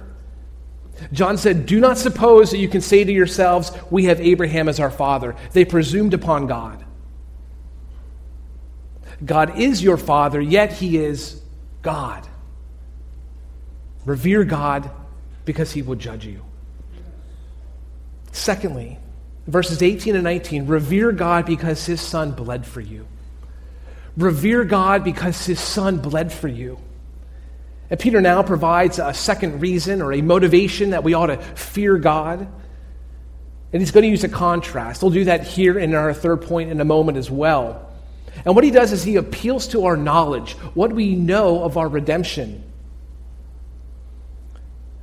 John 1.13 1.37
said, 1.39 1.67
Do 1.67 1.81
not 1.81 1.99
suppose 1.99 2.51
that 2.51 2.59
you 2.59 2.69
can 2.69 2.81
say 2.81 3.05
to 3.05 3.13
yourselves, 3.13 3.73
We 3.91 4.05
have 4.05 4.21
Abraham 4.21 4.69
as 4.69 4.81
our 4.81 4.91
father. 4.91 5.37
They 5.53 5.65
presumed 5.65 6.15
upon 6.15 6.47
God. 6.47 6.85
God 9.25 9.59
is 9.59 9.83
your 9.83 9.97
father, 9.97 10.41
yet 10.41 10.73
he 10.73 10.99
is 10.99 11.41
God. 11.83 12.27
Revere 14.05 14.45
God 14.45 14.91
because 15.45 15.73
he 15.73 15.83
will 15.83 15.95
judge 15.95 16.27
you. 16.27 16.43
Secondly, 18.33 18.99
verses 19.47 19.83
18 19.83 20.15
and 20.15 20.25
19 20.25 20.67
revere 20.67 21.13
God 21.13 21.47
because 21.47 21.87
his 21.87 22.01
son 22.01 22.33
bled 22.33 22.67
for 22.67 22.81
you. 22.81 23.07
Revere 24.17 24.65
God 24.65 25.05
because 25.05 25.47
his 25.47 25.61
son 25.61 25.99
bled 25.99 26.33
for 26.33 26.49
you. 26.49 26.79
And 27.91 28.01
Peter 28.01 28.21
now 28.21 28.43
provides 28.43 28.99
a 28.99 29.15
second 29.15 29.61
reason 29.61 30.03
or 30.03 30.13
a 30.13 30.21
motivation 30.21 30.91
that 30.91 31.05
we 31.05 31.15
ought 31.15 31.27
to 31.27 31.37
fear 31.37 31.99
God. 31.99 32.49
And 33.73 33.83
he's 33.83 33.91
going 33.91 34.03
to 34.03 34.09
use 34.09 34.25
a 34.25 34.29
contrast. 34.29 35.03
We'll 35.03 35.13
do 35.13 35.25
that 35.25 35.47
here 35.47 35.79
in 35.79 35.95
our 35.95 36.13
third 36.13 36.43
point 36.43 36.71
in 36.71 36.81
a 36.81 36.85
moment 36.85 37.19
as 37.19 37.31
well. 37.31 37.91
And 38.45 38.55
what 38.55 38.65
he 38.65 38.71
does 38.71 38.93
is 38.93 39.03
he 39.03 39.17
appeals 39.17 39.69
to 39.69 39.87
our 39.87 39.97
knowledge, 39.97 40.53
what 40.75 40.93
we 40.93 41.15
know 41.15 41.63
of 41.63 41.77
our 41.77 41.89
redemption. 41.89 42.63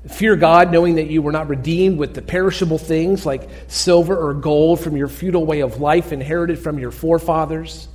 Fear 0.07 0.35
God, 0.35 0.71
knowing 0.71 0.95
that 0.95 1.07
you 1.07 1.21
were 1.21 1.31
not 1.31 1.47
redeemed 1.47 1.97
with 1.97 2.13
the 2.13 2.21
perishable 2.21 2.77
things 2.77 3.25
like 3.25 3.49
silver 3.67 4.17
or 4.17 4.33
gold 4.33 4.81
from 4.81 4.97
your 4.97 5.07
futile 5.07 5.45
way 5.45 5.61
of 5.61 5.79
life 5.79 6.11
inherited 6.11 6.59
from 6.59 6.77
your 6.77 6.91
forefathers, 6.91 7.87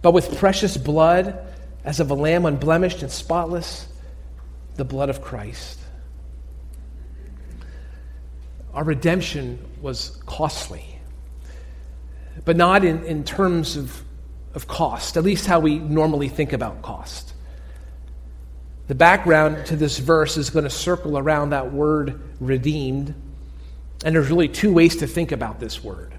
but 0.00 0.12
with 0.12 0.38
precious 0.38 0.76
blood, 0.76 1.47
as 1.84 2.00
of 2.00 2.10
a 2.10 2.14
lamb 2.14 2.44
unblemished 2.44 3.02
and 3.02 3.10
spotless, 3.10 3.88
the 4.76 4.84
blood 4.84 5.10
of 5.10 5.22
Christ. 5.22 5.78
Our 8.74 8.84
redemption 8.84 9.58
was 9.80 10.20
costly, 10.26 10.84
but 12.44 12.56
not 12.56 12.84
in, 12.84 13.04
in 13.04 13.24
terms 13.24 13.76
of, 13.76 14.02
of 14.54 14.68
cost, 14.68 15.16
at 15.16 15.24
least 15.24 15.46
how 15.46 15.60
we 15.60 15.78
normally 15.78 16.28
think 16.28 16.52
about 16.52 16.82
cost. 16.82 17.32
The 18.86 18.94
background 18.94 19.66
to 19.66 19.76
this 19.76 19.98
verse 19.98 20.36
is 20.36 20.48
going 20.50 20.64
to 20.64 20.70
circle 20.70 21.18
around 21.18 21.50
that 21.50 21.72
word 21.72 22.20
redeemed. 22.40 23.14
And 24.04 24.14
there's 24.14 24.30
really 24.30 24.48
two 24.48 24.72
ways 24.72 24.96
to 24.96 25.06
think 25.06 25.32
about 25.32 25.60
this 25.60 25.82
word 25.84 26.14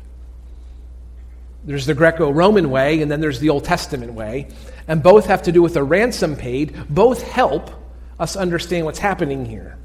there's 1.64 1.86
the 1.86 1.94
Greco 1.94 2.32
Roman 2.32 2.70
way, 2.70 3.02
and 3.02 3.12
then 3.12 3.22
there's 3.22 3.40
the 3.40 3.50
Old 3.50 3.66
Testament 3.66 4.14
way. 4.14 4.48
And 4.88 5.04
both 5.04 5.26
have 5.26 5.44
to 5.44 5.52
do 5.52 5.62
with 5.62 5.76
a 5.76 5.84
ransom 5.84 6.36
paid. 6.36 6.76
Both 6.90 7.22
help 7.22 7.72
us 8.20 8.36
understand 8.36 8.86
what's 8.86 9.00
happening 9.00 9.46
here. 9.46 9.78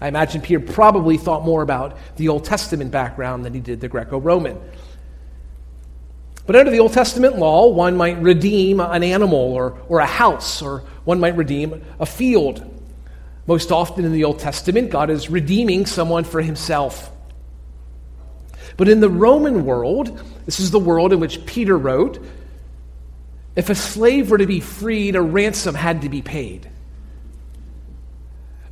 I 0.00 0.08
imagine 0.08 0.40
Peter 0.40 0.60
probably 0.60 1.18
thought 1.18 1.44
more 1.44 1.62
about 1.62 1.98
the 2.16 2.28
Old 2.28 2.44
Testament 2.44 2.90
background 2.90 3.44
than 3.44 3.52
he 3.52 3.60
did 3.60 3.80
the 3.80 3.88
Greco 3.88 4.18
Roman. 4.18 4.58
But 6.46 6.56
under 6.56 6.70
the 6.70 6.80
Old 6.80 6.92
Testament 6.92 7.38
law, 7.38 7.68
one 7.68 7.96
might 7.96 8.20
redeem 8.20 8.80
an 8.80 9.02
animal 9.02 9.38
or, 9.38 9.78
or 9.88 10.00
a 10.00 10.06
house, 10.06 10.62
or 10.62 10.84
one 11.04 11.20
might 11.20 11.36
redeem 11.36 11.82
a 11.98 12.06
field. 12.06 12.66
Most 13.46 13.70
often 13.70 14.04
in 14.04 14.12
the 14.12 14.24
Old 14.24 14.38
Testament, 14.38 14.90
God 14.90 15.10
is 15.10 15.28
redeeming 15.28 15.86
someone 15.86 16.24
for 16.24 16.40
himself. 16.40 17.10
But 18.76 18.88
in 18.88 19.00
the 19.00 19.08
Roman 19.08 19.64
world, 19.64 20.22
this 20.46 20.60
is 20.60 20.70
the 20.70 20.78
world 20.78 21.12
in 21.12 21.20
which 21.20 21.44
Peter 21.46 21.76
wrote, 21.76 22.18
if 23.56 23.68
a 23.68 23.74
slave 23.74 24.30
were 24.30 24.38
to 24.38 24.46
be 24.46 24.60
freed, 24.60 25.16
a 25.16 25.22
ransom 25.22 25.74
had 25.74 26.02
to 26.02 26.08
be 26.08 26.22
paid. 26.22 26.70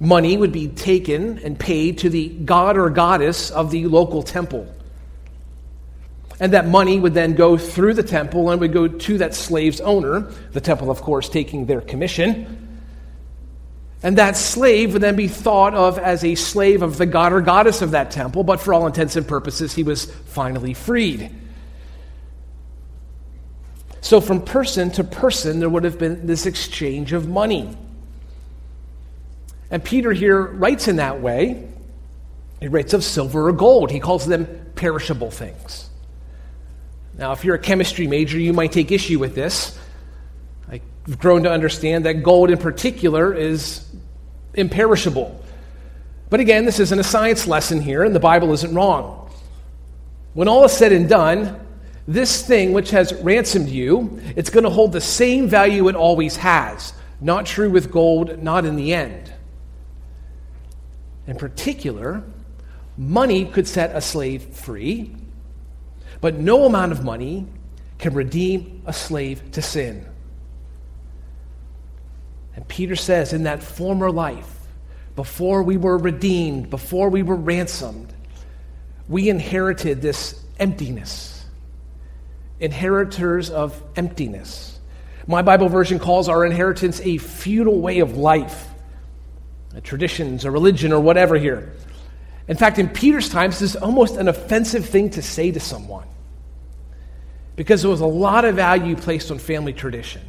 Money 0.00 0.37
would 0.37 0.52
be 0.52 0.68
taken 0.68 1.38
and 1.40 1.58
paid 1.58 1.98
to 1.98 2.11
the 2.11 2.28
god 2.28 2.78
or 2.78 2.88
goddess 2.88 3.50
of 3.50 3.70
the 3.70 3.87
local 3.87 4.22
temple. 4.22 4.72
And 6.40 6.52
that 6.52 6.68
money 6.68 7.00
would 7.00 7.14
then 7.14 7.34
go 7.34 7.58
through 7.58 7.94
the 7.94 8.04
temple 8.04 8.50
and 8.50 8.61
would 8.61 8.72
go 8.72 8.87
to 8.87 9.18
that 9.18 9.34
slave's 9.34 9.80
owner, 9.80 10.32
the 10.52 10.61
temple, 10.61 10.90
of 10.90 11.02
course, 11.02 11.28
taking 11.28 11.66
their 11.66 11.80
commission. 11.80 12.67
And 14.02 14.18
that 14.18 14.37
slave 14.37 14.92
would 14.92 15.02
then 15.02 15.16
be 15.16 15.26
thought 15.26 15.74
of 15.74 15.98
as 15.98 16.24
a 16.24 16.37
slave 16.37 16.82
of 16.82 16.98
the 16.98 17.06
god 17.06 17.32
or 17.32 17.40
goddess 17.40 17.82
of 17.82 17.90
that 17.92 18.11
temple, 18.11 18.44
but 18.44 18.61
for 18.61 18.72
all 18.72 18.87
intents 18.87 19.16
and 19.16 19.26
purposes, 19.26 19.74
he 19.74 19.82
was 19.82 20.04
finally 20.04 20.72
freed. 20.72 21.34
So, 24.00 24.20
from 24.20 24.42
person 24.42 24.90
to 24.92 25.04
person, 25.04 25.58
there 25.58 25.68
would 25.68 25.84
have 25.84 25.98
been 25.98 26.26
this 26.26 26.46
exchange 26.46 27.12
of 27.12 27.28
money. 27.28 27.76
And 29.70 29.82
Peter 29.82 30.12
here 30.12 30.40
writes 30.40 30.88
in 30.88 30.96
that 30.96 31.20
way. 31.20 31.68
He 32.61 32.68
writes 32.68 32.94
of 32.94 33.04
silver 33.04 33.48
or 33.48 33.52
gold. 33.52 33.90
He 33.90 34.00
calls 34.00 34.26
them 34.26 34.46
perishable 34.76 35.30
things. 35.30 35.90
Now, 37.16 37.32
if 37.32 37.44
you're 37.44 37.56
a 37.56 37.61
chemistry 37.61 38.06
major, 38.06 38.38
you 38.38 38.52
might 38.52 38.72
take 38.72 38.92
issue 38.92 39.18
with 39.18 39.34
this. 39.34 39.76
Grown 41.16 41.44
to 41.44 41.50
understand 41.50 42.04
that 42.04 42.22
gold 42.22 42.50
in 42.50 42.58
particular 42.58 43.32
is 43.32 43.86
imperishable. 44.54 45.42
But 46.28 46.40
again, 46.40 46.66
this 46.66 46.80
isn't 46.80 46.98
a 46.98 47.04
science 47.04 47.46
lesson 47.46 47.80
here, 47.80 48.04
and 48.04 48.14
the 48.14 48.20
Bible 48.20 48.52
isn't 48.52 48.74
wrong. 48.74 49.30
When 50.34 50.48
all 50.48 50.64
is 50.64 50.72
said 50.72 50.92
and 50.92 51.08
done, 51.08 51.58
this 52.06 52.46
thing 52.46 52.72
which 52.72 52.90
has 52.90 53.12
ransomed 53.22 53.68
you, 53.68 54.20
it's 54.36 54.50
going 54.50 54.64
to 54.64 54.70
hold 54.70 54.92
the 54.92 55.00
same 55.00 55.48
value 55.48 55.88
it 55.88 55.94
always 55.94 56.36
has. 56.36 56.92
Not 57.20 57.46
true 57.46 57.70
with 57.70 57.90
gold, 57.90 58.42
not 58.42 58.64
in 58.64 58.76
the 58.76 58.92
end. 58.92 59.32
In 61.26 61.36
particular, 61.36 62.22
money 62.96 63.44
could 63.44 63.66
set 63.66 63.94
a 63.94 64.00
slave 64.00 64.42
free, 64.42 65.14
but 66.20 66.34
no 66.34 66.64
amount 66.64 66.92
of 66.92 67.04
money 67.04 67.46
can 67.98 68.14
redeem 68.14 68.82
a 68.86 68.92
slave 68.92 69.50
to 69.52 69.62
sin. 69.62 70.06
And 72.58 72.66
Peter 72.66 72.96
says, 72.96 73.32
in 73.32 73.44
that 73.44 73.62
former 73.62 74.10
life, 74.10 74.52
before 75.14 75.62
we 75.62 75.76
were 75.76 75.96
redeemed, 75.96 76.70
before 76.70 77.08
we 77.08 77.22
were 77.22 77.36
ransomed, 77.36 78.12
we 79.08 79.28
inherited 79.28 80.02
this 80.02 80.42
emptiness. 80.58 81.46
Inheritors 82.58 83.50
of 83.50 83.80
emptiness. 83.94 84.76
My 85.28 85.40
Bible 85.40 85.68
version 85.68 86.00
calls 86.00 86.28
our 86.28 86.44
inheritance 86.44 87.00
a 87.00 87.18
futile 87.18 87.78
way 87.78 88.00
of 88.00 88.16
life, 88.16 88.66
a 89.76 89.80
traditions, 89.80 90.44
a 90.44 90.50
religion, 90.50 90.92
or 90.92 90.98
whatever 90.98 91.36
here. 91.36 91.74
In 92.48 92.56
fact, 92.56 92.80
in 92.80 92.88
Peter's 92.88 93.28
times, 93.28 93.60
this 93.60 93.76
is 93.76 93.80
almost 93.80 94.16
an 94.16 94.26
offensive 94.26 94.84
thing 94.84 95.10
to 95.10 95.22
say 95.22 95.52
to 95.52 95.60
someone 95.60 96.08
because 97.54 97.82
there 97.82 97.90
was 97.92 98.00
a 98.00 98.06
lot 98.06 98.44
of 98.44 98.56
value 98.56 98.96
placed 98.96 99.30
on 99.30 99.38
family 99.38 99.72
tradition. 99.72 100.22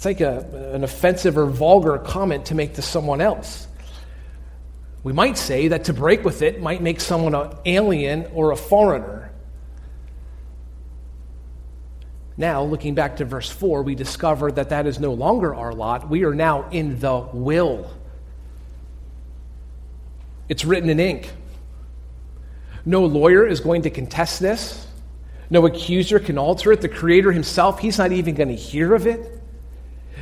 It's 0.00 0.06
like 0.06 0.22
a, 0.22 0.72
an 0.72 0.82
offensive 0.82 1.36
or 1.36 1.44
vulgar 1.44 1.98
comment 1.98 2.46
to 2.46 2.54
make 2.54 2.76
to 2.76 2.80
someone 2.80 3.20
else. 3.20 3.68
We 5.02 5.12
might 5.12 5.36
say 5.36 5.68
that 5.68 5.84
to 5.84 5.92
break 5.92 6.24
with 6.24 6.40
it 6.40 6.62
might 6.62 6.80
make 6.80 7.02
someone 7.02 7.34
an 7.34 7.50
alien 7.66 8.26
or 8.32 8.50
a 8.50 8.56
foreigner. 8.56 9.30
Now, 12.38 12.62
looking 12.62 12.94
back 12.94 13.18
to 13.18 13.26
verse 13.26 13.50
4, 13.50 13.82
we 13.82 13.94
discover 13.94 14.50
that 14.50 14.70
that 14.70 14.86
is 14.86 14.98
no 14.98 15.12
longer 15.12 15.54
our 15.54 15.74
lot. 15.74 16.08
We 16.08 16.24
are 16.24 16.34
now 16.34 16.70
in 16.70 16.98
the 16.98 17.18
will. 17.34 17.90
It's 20.48 20.64
written 20.64 20.88
in 20.88 20.98
ink. 20.98 21.30
No 22.86 23.04
lawyer 23.04 23.46
is 23.46 23.60
going 23.60 23.82
to 23.82 23.90
contest 23.90 24.40
this. 24.40 24.86
No 25.50 25.66
accuser 25.66 26.18
can 26.18 26.38
alter 26.38 26.72
it. 26.72 26.80
The 26.80 26.88
Creator 26.88 27.32
Himself, 27.32 27.80
He's 27.80 27.98
not 27.98 28.12
even 28.12 28.34
going 28.34 28.48
to 28.48 28.56
hear 28.56 28.94
of 28.94 29.06
it. 29.06 29.39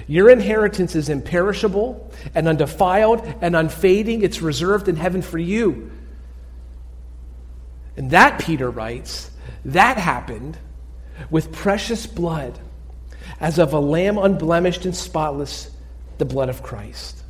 Your 0.07 0.31
inheritance 0.31 0.95
is 0.95 1.09
imperishable 1.09 2.11
and 2.35 2.49
undefiled 2.49 3.23
and 3.41 3.57
unfading. 3.57 4.23
It's 4.23 4.41
reserved 4.41 4.89
in 4.89 4.97
heaven 4.97 5.23
for 5.23 5.39
you. 5.39 5.91
And 7.97 8.11
that, 8.13 8.41
Peter 8.41 8.71
writes, 8.71 9.31
that 9.65 9.99
happened 9.99 10.57
with 11.31 11.53
precious 11.53 12.07
blood, 12.07 12.59
as 13.41 13.59
of 13.59 13.73
a 13.73 13.81
lamb 13.81 14.19
unblemished 14.19 14.85
and 14.85 14.95
spotless, 14.95 15.71
the 16.19 16.25
blood 16.25 16.49
of 16.49 16.63
Christ. 16.63 17.23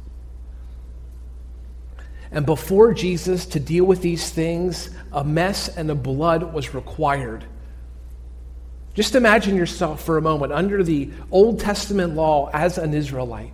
And 2.30 2.44
before 2.44 2.92
Jesus, 2.92 3.46
to 3.46 3.60
deal 3.60 3.84
with 3.84 4.02
these 4.02 4.30
things, 4.30 4.90
a 5.12 5.24
mess 5.24 5.68
and 5.74 5.90
a 5.90 5.94
blood 5.94 6.52
was 6.52 6.74
required. 6.74 7.44
Just 8.98 9.14
imagine 9.14 9.54
yourself 9.54 10.02
for 10.02 10.18
a 10.18 10.20
moment 10.20 10.52
under 10.52 10.82
the 10.82 11.08
Old 11.30 11.60
Testament 11.60 12.16
law 12.16 12.50
as 12.52 12.78
an 12.78 12.94
Israelite. 12.94 13.52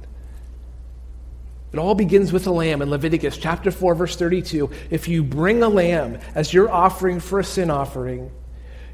It 1.70 1.78
all 1.78 1.94
begins 1.94 2.32
with 2.32 2.46
a 2.46 2.50
lamb 2.50 2.80
in 2.80 2.88
Leviticus 2.88 3.36
chapter 3.36 3.70
4, 3.70 3.94
verse 3.94 4.16
32. 4.16 4.70
If 4.88 5.06
you 5.06 5.22
bring 5.22 5.62
a 5.62 5.68
lamb 5.68 6.18
as 6.34 6.54
your 6.54 6.70
offering 6.72 7.20
for 7.20 7.40
a 7.40 7.44
sin 7.44 7.70
offering, 7.70 8.30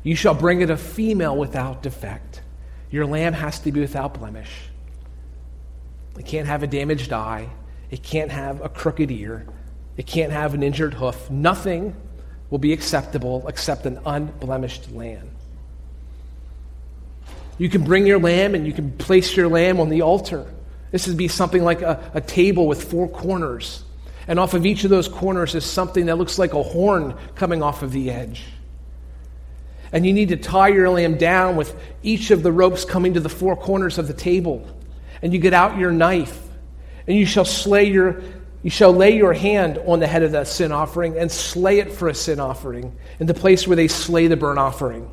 you 0.03 0.17
shall 0.17 0.35
bring 0.35 0.61
it 0.61 0.71
a 0.71 0.77
female 0.77 1.37
without 1.37 1.85
defect. 1.85 2.43
Your 2.91 3.07
lamb 3.07 3.35
has 3.35 3.61
to 3.61 3.71
be 3.71 3.79
without 3.79 4.15
blemish. 4.15 4.51
It 6.19 6.27
can't 6.27 6.49
have 6.49 6.65
a 6.65 6.67
damaged 6.67 7.13
eye. 7.13 7.49
It 7.93 8.03
can't 8.03 8.33
have 8.33 8.61
a 8.61 8.69
crooked 8.69 9.13
ear. 9.13 9.47
It 9.97 10.09
can't 10.09 10.33
have 10.33 10.55
an 10.55 10.65
injured 10.65 10.95
hoof. 10.95 11.31
Nothing 11.31 11.95
will 12.51 12.59
be 12.59 12.73
acceptable 12.73 13.47
except 13.47 13.87
an 13.87 14.01
unblemished 14.05 14.91
lamb. 14.91 15.31
You 17.61 17.69
can 17.69 17.85
bring 17.85 18.07
your 18.07 18.19
lamb 18.19 18.55
and 18.55 18.67
you 18.67 18.73
can 18.73 18.91
place 18.93 19.37
your 19.37 19.47
lamb 19.47 19.81
on 19.81 19.91
the 19.91 20.01
altar. 20.01 20.51
This 20.93 21.07
would 21.07 21.19
be 21.19 21.29
something 21.29 21.63
like 21.63 21.83
a, 21.83 22.11
a 22.15 22.21
table 22.23 22.67
with 22.67 22.83
four 22.83 23.07
corners. 23.07 23.85
And 24.27 24.41
off 24.41 24.55
of 24.55 24.65
each 24.65 24.85
of 24.85 24.89
those 24.89 25.09
corners 25.09 25.55
is 25.55 25.63
something 25.63 26.07
that 26.07 26.17
looks 26.17 26.39
like 26.39 26.55
a 26.55 26.63
horn 26.63 27.15
coming 27.35 27.63
off 27.63 27.83
of 27.83 27.93
the 27.93 28.11
edge. 28.11 28.47
And 29.93 30.07
you 30.07 30.15
need 30.15 30.31
to 30.31 30.39
tie 30.39 30.69
your 30.69 30.89
lamb 30.89 31.19
down 31.19 31.57
with 31.57 31.79
each 32.03 32.31
of 32.31 32.43
the 32.43 32.51
ropes 32.51 32.87
coming 32.87 33.13
to 33.13 33.21
the 33.21 33.29
four 33.29 33.57
corners 33.57 33.99
of 33.99 34.09
the 34.09 34.15
table. 34.15 34.67
And 35.21 35.35
you 35.35 35.39
get 35.39 35.53
out 35.53 35.77
your 35.77 35.93
knife, 35.93 36.43
and 37.07 37.15
you 37.15 37.27
shall 37.27 37.45
slay 37.45 37.85
your 37.85 38.23
you 38.63 38.71
shall 38.71 38.93
lay 38.93 39.17
your 39.17 39.35
hand 39.35 39.77
on 39.87 40.01
the 40.01 40.07
head 40.07 40.23
of 40.23 40.33
that 40.33 40.49
sin 40.49 40.73
offering 40.73 41.19
and 41.19 41.31
slay 41.31 41.79
it 41.79 41.93
for 41.93 42.09
a 42.09 42.15
sin 42.15 42.41
offering 42.41 42.97
in 43.19 43.27
the 43.27 43.35
place 43.35 43.67
where 43.67 43.77
they 43.77 43.89
slay 43.89 44.29
the 44.29 44.37
burnt 44.37 44.59
offering. 44.59 45.11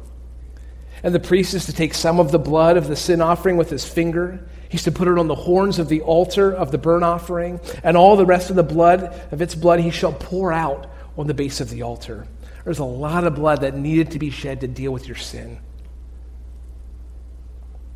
And 1.03 1.13
the 1.13 1.19
priest 1.19 1.53
is 1.53 1.65
to 1.65 1.73
take 1.73 1.93
some 1.93 2.19
of 2.19 2.31
the 2.31 2.39
blood 2.39 2.77
of 2.77 2.88
the 2.88 2.95
sin 2.95 3.21
offering 3.21 3.57
with 3.57 3.69
his 3.69 3.86
finger. 3.86 4.47
He's 4.69 4.83
to 4.83 4.91
put 4.91 5.07
it 5.07 5.17
on 5.17 5.27
the 5.27 5.36
horns 5.36 5.79
of 5.79 5.89
the 5.89 6.01
altar 6.01 6.51
of 6.51 6.71
the 6.71 6.77
burnt 6.77 7.03
offering, 7.03 7.60
and 7.83 7.95
all 7.95 8.15
the 8.15 8.25
rest 8.25 8.49
of 8.49 8.55
the 8.55 8.63
blood 8.63 9.03
of 9.31 9.41
its 9.41 9.55
blood 9.55 9.79
he 9.79 9.91
shall 9.91 10.13
pour 10.13 10.51
out 10.51 10.88
on 11.17 11.27
the 11.27 11.33
base 11.33 11.62
of 11.62 11.69
the 11.69 11.83
altar. 11.83 12.27
There's 12.63 12.79
a 12.79 12.86
lot 12.86 13.23
of 13.23 13.36
blood 13.36 13.62
that 13.62 13.75
needed 13.75 14.12
to 14.12 14.19
be 14.19 14.29
shed 14.29 14.62
to 14.62 14.67
deal 14.67 14.91
with 14.91 15.07
your 15.07 15.15
sin. 15.15 15.60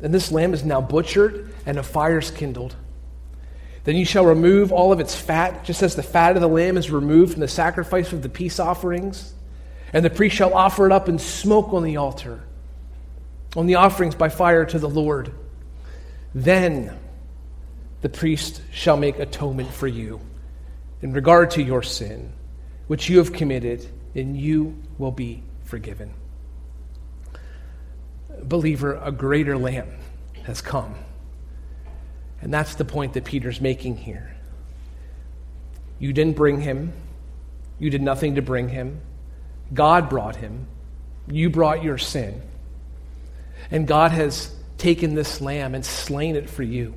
And 0.00 0.12
this 0.14 0.32
lamb 0.32 0.54
is 0.54 0.64
now 0.64 0.80
butchered, 0.80 1.54
and 1.66 1.78
a 1.78 1.82
fire 1.82 2.18
is 2.18 2.30
kindled. 2.30 2.74
Then 3.84 3.96
you 3.96 4.04
shall 4.04 4.24
remove 4.24 4.72
all 4.72 4.92
of 4.92 5.00
its 5.00 5.14
fat, 5.14 5.64
just 5.64 5.82
as 5.82 5.94
the 5.94 6.02
fat 6.02 6.36
of 6.36 6.40
the 6.40 6.48
lamb 6.48 6.76
is 6.76 6.90
removed 6.90 7.32
from 7.32 7.40
the 7.40 7.48
sacrifice 7.48 8.12
of 8.12 8.22
the 8.22 8.28
peace 8.28 8.58
offerings. 8.58 9.34
And 9.92 10.04
the 10.04 10.10
priest 10.10 10.36
shall 10.36 10.54
offer 10.54 10.86
it 10.86 10.92
up 10.92 11.08
in 11.08 11.18
smoke 11.18 11.72
on 11.72 11.82
the 11.82 11.98
altar, 11.98 12.40
on 13.56 13.66
the 13.66 13.76
offerings 13.76 14.14
by 14.14 14.28
fire 14.28 14.64
to 14.64 14.78
the 14.78 14.88
Lord. 14.88 15.32
Then 16.34 16.96
the 18.00 18.08
priest 18.08 18.62
shall 18.72 18.96
make 18.96 19.18
atonement 19.18 19.72
for 19.72 19.86
you 19.86 20.20
in 21.02 21.12
regard 21.12 21.50
to 21.52 21.62
your 21.62 21.82
sin, 21.82 22.32
which 22.86 23.08
you 23.08 23.18
have 23.18 23.32
committed, 23.32 23.86
and 24.14 24.36
you 24.36 24.80
will 24.98 25.12
be 25.12 25.42
forgiven. 25.64 26.12
Believer, 28.42 29.00
a 29.02 29.12
greater 29.12 29.56
lamb 29.58 29.90
has 30.44 30.60
come. 30.60 30.94
And 32.40 32.52
that's 32.52 32.74
the 32.74 32.84
point 32.84 33.12
that 33.12 33.24
Peter's 33.24 33.60
making 33.60 33.96
here. 33.98 34.34
You 35.98 36.12
didn't 36.12 36.36
bring 36.36 36.60
him, 36.60 36.92
you 37.78 37.90
did 37.90 38.02
nothing 38.02 38.36
to 38.36 38.42
bring 38.42 38.68
him. 38.68 39.00
God 39.74 40.08
brought 40.08 40.36
him. 40.36 40.66
You 41.26 41.50
brought 41.50 41.82
your 41.82 41.98
sin. 41.98 42.40
And 43.72 43.88
God 43.88 44.12
has 44.12 44.54
taken 44.78 45.14
this 45.14 45.40
lamb 45.40 45.74
and 45.74 45.84
slain 45.84 46.36
it 46.36 46.48
for 46.48 46.62
you. 46.62 46.94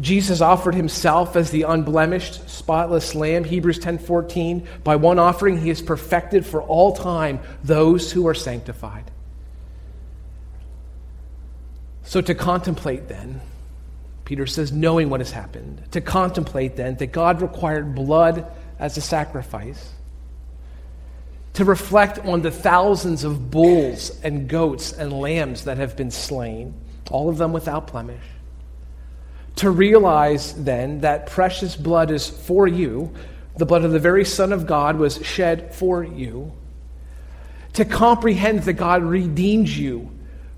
Jesus 0.00 0.40
offered 0.40 0.74
himself 0.74 1.36
as 1.36 1.50
the 1.50 1.62
unblemished, 1.62 2.48
spotless 2.48 3.14
lamb, 3.14 3.44
Hebrews 3.44 3.78
10:14. 3.78 4.66
By 4.82 4.96
one 4.96 5.18
offering 5.18 5.58
he 5.58 5.68
has 5.68 5.80
perfected 5.80 6.44
for 6.44 6.62
all 6.62 6.92
time 6.92 7.40
those 7.62 8.10
who 8.10 8.26
are 8.26 8.34
sanctified. 8.34 9.10
So 12.02 12.20
to 12.20 12.34
contemplate 12.34 13.08
then, 13.08 13.40
Peter 14.24 14.46
says, 14.46 14.72
knowing 14.72 15.10
what 15.10 15.20
has 15.20 15.30
happened, 15.30 15.82
to 15.92 16.00
contemplate 16.00 16.76
then 16.76 16.96
that 16.96 17.12
God 17.12 17.42
required 17.42 17.94
blood 17.94 18.46
as 18.78 18.96
a 18.96 19.00
sacrifice, 19.00 19.92
to 21.54 21.64
reflect 21.64 22.18
on 22.20 22.42
the 22.42 22.50
thousands 22.50 23.24
of 23.24 23.50
bulls 23.50 24.18
and 24.22 24.48
goats 24.48 24.92
and 24.92 25.12
lambs 25.12 25.64
that 25.64 25.78
have 25.78 25.96
been 25.96 26.10
slain, 26.10 26.74
all 27.10 27.28
of 27.28 27.38
them 27.38 27.52
without 27.52 27.90
blemish, 27.90 28.22
to 29.56 29.70
realize 29.70 30.54
then 30.64 31.00
that 31.00 31.26
precious 31.26 31.76
blood 31.76 32.10
is 32.10 32.28
for 32.28 32.68
you, 32.68 33.12
the 33.56 33.66
blood 33.66 33.84
of 33.84 33.92
the 33.92 33.98
very 33.98 34.24
Son 34.24 34.52
of 34.52 34.66
God 34.66 34.96
was 34.96 35.24
shed 35.24 35.74
for 35.74 36.04
you, 36.04 36.52
to 37.74 37.84
comprehend 37.84 38.62
that 38.64 38.74
God 38.74 39.02
redeemed 39.02 39.68
you 39.68 40.10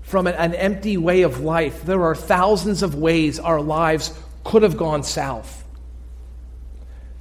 from 0.03 0.27
an, 0.27 0.53
empty 0.53 0.97
way 0.97 1.23
of 1.23 1.39
life. 1.39 1.83
There 1.83 2.03
are 2.03 2.15
thousands 2.15 2.83
of 2.83 2.95
ways 2.95 3.39
our 3.39 3.61
lives 3.61 4.17
could 4.43 4.63
have 4.63 4.77
gone 4.77 5.03
south. 5.03 5.62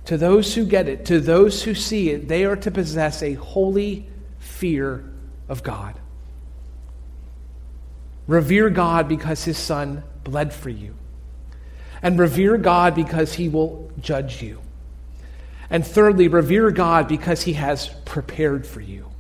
To 0.07 0.17
those 0.17 0.55
who 0.55 0.65
get 0.65 0.89
it, 0.89 1.05
to 1.07 1.21
those 1.21 1.63
who 1.63 1.75
see 1.75 2.11
it, 2.11 2.29
they 2.29 2.45
are 2.45 2.57
to 2.57 2.71
possess 2.71 3.23
a 3.23 3.35
holy 3.35 4.09
fear 4.39 5.05
of 5.49 5.63
God. 5.63 5.95
Revere 8.27 8.71
God 8.71 9.09
because 9.09 9.45
his 9.45 9.59
son 9.59 10.03
bled 10.25 10.53
for 10.53 10.71
you. 10.71 10.95
And 12.03 12.19
revere 12.19 12.57
God 12.57 12.95
because 12.95 13.35
he 13.35 13.49
will 13.49 13.93
judge 14.01 14.43
you. 14.43 14.61
And 15.71 15.87
thirdly, 15.87 16.29
revere 16.29 16.71
God 16.71 17.07
because 17.09 17.43
he 17.43 17.53
has 17.55 17.89
prepared 18.05 18.67
for 18.67 18.81
you. 18.81 19.13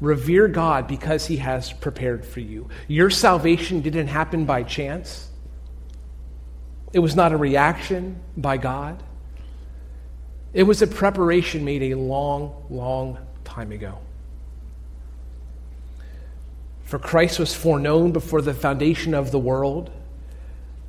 Revere 0.00 0.48
God 0.48 0.86
because 0.86 1.26
He 1.26 1.38
has 1.38 1.72
prepared 1.72 2.24
for 2.24 2.40
you. 2.40 2.68
Your 2.86 3.08
salvation 3.08 3.80
didn't 3.80 4.08
happen 4.08 4.44
by 4.44 4.62
chance, 4.62 5.30
it 6.92 6.98
was 6.98 7.16
not 7.16 7.32
a 7.32 7.36
reaction 7.36 8.20
by 8.36 8.56
God. 8.56 9.02
It 10.56 10.62
was 10.62 10.80
a 10.80 10.86
preparation 10.86 11.66
made 11.66 11.82
a 11.82 11.96
long, 11.96 12.64
long 12.70 13.18
time 13.44 13.72
ago. 13.72 13.98
For 16.84 16.98
Christ 16.98 17.38
was 17.38 17.52
foreknown 17.52 18.12
before 18.12 18.40
the 18.40 18.54
foundation 18.54 19.12
of 19.12 19.32
the 19.32 19.38
world, 19.38 19.90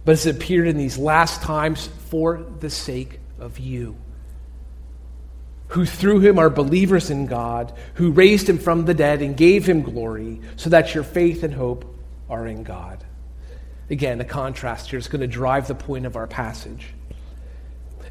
but 0.06 0.14
has 0.14 0.26
appeared 0.26 0.70
in 0.70 0.78
these 0.78 0.98
last 0.98 1.42
times 1.42 1.88
for 2.10 2.46
the 2.62 2.70
sake 2.70 3.20
of 3.42 3.60
you 3.60 3.98
who 5.68 5.86
through 5.86 6.22
him 6.22 6.40
are 6.40 6.50
believers 6.50 7.10
in 7.10 7.26
God, 7.26 7.74
who 7.96 8.12
raised 8.12 8.48
him 8.48 8.58
from 8.58 8.86
the 8.86 8.94
dead 8.94 9.22
and 9.22 9.36
gave 9.36 9.66
him 9.66 9.82
glory, 9.82 10.40
so 10.56 10.70
that 10.70 10.96
your 10.96 11.04
faith 11.04 11.44
and 11.44 11.54
hope 11.54 11.94
are 12.30 12.48
in 12.48 12.64
God. 12.64 13.04
Again, 13.90 14.18
the 14.18 14.24
contrast 14.24 14.92
here 14.92 14.98
is 14.98 15.10
going 15.10 15.20
to 15.20 15.28
drive 15.28 15.68
the 15.68 15.76
point 15.76 16.06
of 16.06 16.16
our 16.16 16.26
passage. 16.26 16.94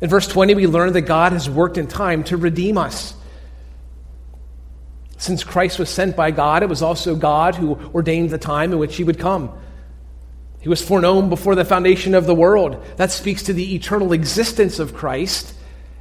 In 0.00 0.08
verse 0.08 0.26
20, 0.28 0.54
we 0.54 0.66
learn 0.66 0.92
that 0.92 1.02
God 1.02 1.32
has 1.32 1.48
worked 1.48 1.78
in 1.78 1.86
time 1.86 2.24
to 2.24 2.36
redeem 2.36 2.76
us. 2.78 3.14
Since 5.16 5.44
Christ 5.44 5.78
was 5.78 5.88
sent 5.88 6.14
by 6.14 6.30
God, 6.30 6.62
it 6.62 6.68
was 6.68 6.82
also 6.82 7.16
God 7.16 7.54
who 7.54 7.76
ordained 7.94 8.30
the 8.30 8.38
time 8.38 8.72
in 8.72 8.78
which 8.78 8.96
he 8.96 9.04
would 9.04 9.18
come. 9.18 9.50
He 10.60 10.68
was 10.68 10.82
foreknown 10.82 11.28
before 11.28 11.54
the 11.54 11.64
foundation 11.64 12.14
of 12.14 12.26
the 12.26 12.34
world. 12.34 12.84
That 12.96 13.10
speaks 13.10 13.44
to 13.44 13.52
the 13.52 13.74
eternal 13.74 14.12
existence 14.12 14.78
of 14.78 14.94
Christ 14.94 15.54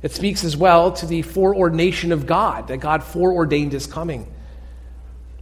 it 0.05 0.11
speaks 0.11 0.43
as 0.43 0.55
well 0.55 0.91
to 0.91 1.07
the 1.07 1.23
foreordination 1.23 2.11
of 2.11 2.27
God, 2.27 2.67
that 2.67 2.77
God 2.77 3.03
foreordained 3.03 3.71
his 3.71 3.87
coming. 3.87 4.31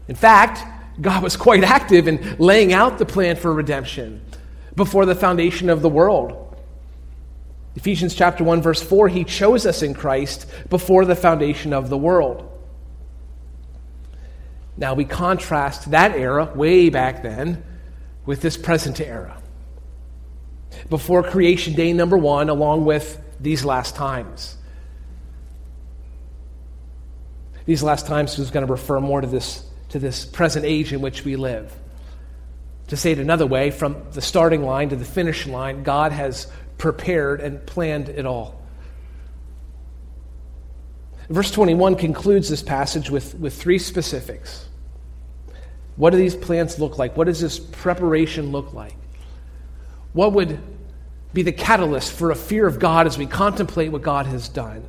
In 0.07 0.15
fact, 0.15 0.65
God 1.01 1.21
was 1.21 1.35
quite 1.35 1.65
active 1.65 2.07
in 2.07 2.37
laying 2.39 2.71
out 2.71 2.97
the 2.97 3.05
plan 3.05 3.35
for 3.35 3.53
redemption 3.53 4.21
before 4.73 5.05
the 5.05 5.15
foundation 5.15 5.69
of 5.69 5.81
the 5.81 5.89
world. 5.89 6.42
Ephesians 7.75 8.13
chapter 8.13 8.43
1 8.43 8.61
verse 8.61 8.81
4 8.81 9.07
he 9.07 9.23
chose 9.23 9.65
us 9.65 9.81
in 9.81 9.93
Christ 9.93 10.45
before 10.69 11.05
the 11.05 11.15
foundation 11.15 11.73
of 11.73 11.89
the 11.89 11.97
world. 11.97 12.49
Now 14.77 14.93
we 14.93 15.05
contrast 15.05 15.91
that 15.91 16.15
era 16.15 16.51
way 16.55 16.89
back 16.89 17.23
then 17.23 17.63
with 18.25 18.41
this 18.41 18.57
present 18.57 18.99
era. 18.99 19.37
Before 20.89 21.23
creation 21.23 21.73
day 21.73 21.93
number 21.93 22.17
1 22.17 22.49
along 22.49 22.85
with 22.85 23.19
these 23.39 23.63
last 23.65 23.95
times. 23.95 24.57
These 27.65 27.83
last 27.83 28.07
times 28.07 28.37
is 28.39 28.51
going 28.51 28.65
to 28.65 28.71
refer 28.71 28.99
more 28.99 29.21
to 29.21 29.27
this, 29.27 29.63
to 29.89 29.99
this 29.99 30.25
present 30.25 30.65
age 30.65 30.91
in 30.91 31.01
which 31.01 31.23
we 31.23 31.35
live. 31.35 31.73
To 32.87 32.97
say 32.97 33.13
it 33.13 33.19
another 33.19 33.45
way, 33.45 33.71
from 33.71 33.95
the 34.11 34.21
starting 34.21 34.63
line 34.63 34.89
to 34.89 34.95
the 34.95 35.05
finish 35.05 35.47
line, 35.47 35.83
God 35.83 36.11
has 36.11 36.51
prepared 36.77 37.41
and 37.41 37.65
planned 37.65 38.09
it 38.09 38.25
all 38.25 38.63
Verse 41.29 41.51
21 41.51 41.95
concludes 41.95 42.49
this 42.49 42.61
passage 42.61 43.09
with, 43.09 43.35
with 43.35 43.53
three 43.53 43.79
specifics. 43.79 44.67
What 45.95 46.09
do 46.09 46.17
these 46.17 46.35
plans 46.35 46.79
look 46.79 46.97
like? 46.97 47.15
What 47.15 47.27
does 47.27 47.39
this 47.39 47.59
preparation 47.59 48.51
look 48.51 48.73
like? 48.73 48.95
What 50.13 50.33
would 50.33 50.59
be 51.33 51.43
the 51.43 51.51
catalyst 51.51 52.11
for 52.11 52.31
a 52.31 52.35
fear 52.35 52.67
of 52.67 52.79
God 52.79 53.07
as 53.07 53.17
we 53.17 53.25
contemplate 53.25 53.91
what 53.91 54.01
God 54.01 54.25
has 54.27 54.49
done? 54.49 54.83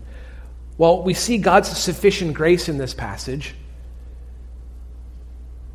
Well, 0.76 1.02
we 1.02 1.14
see 1.14 1.38
God's 1.38 1.68
sufficient 1.68 2.34
grace 2.34 2.68
in 2.68 2.78
this 2.78 2.94
passage. 2.94 3.54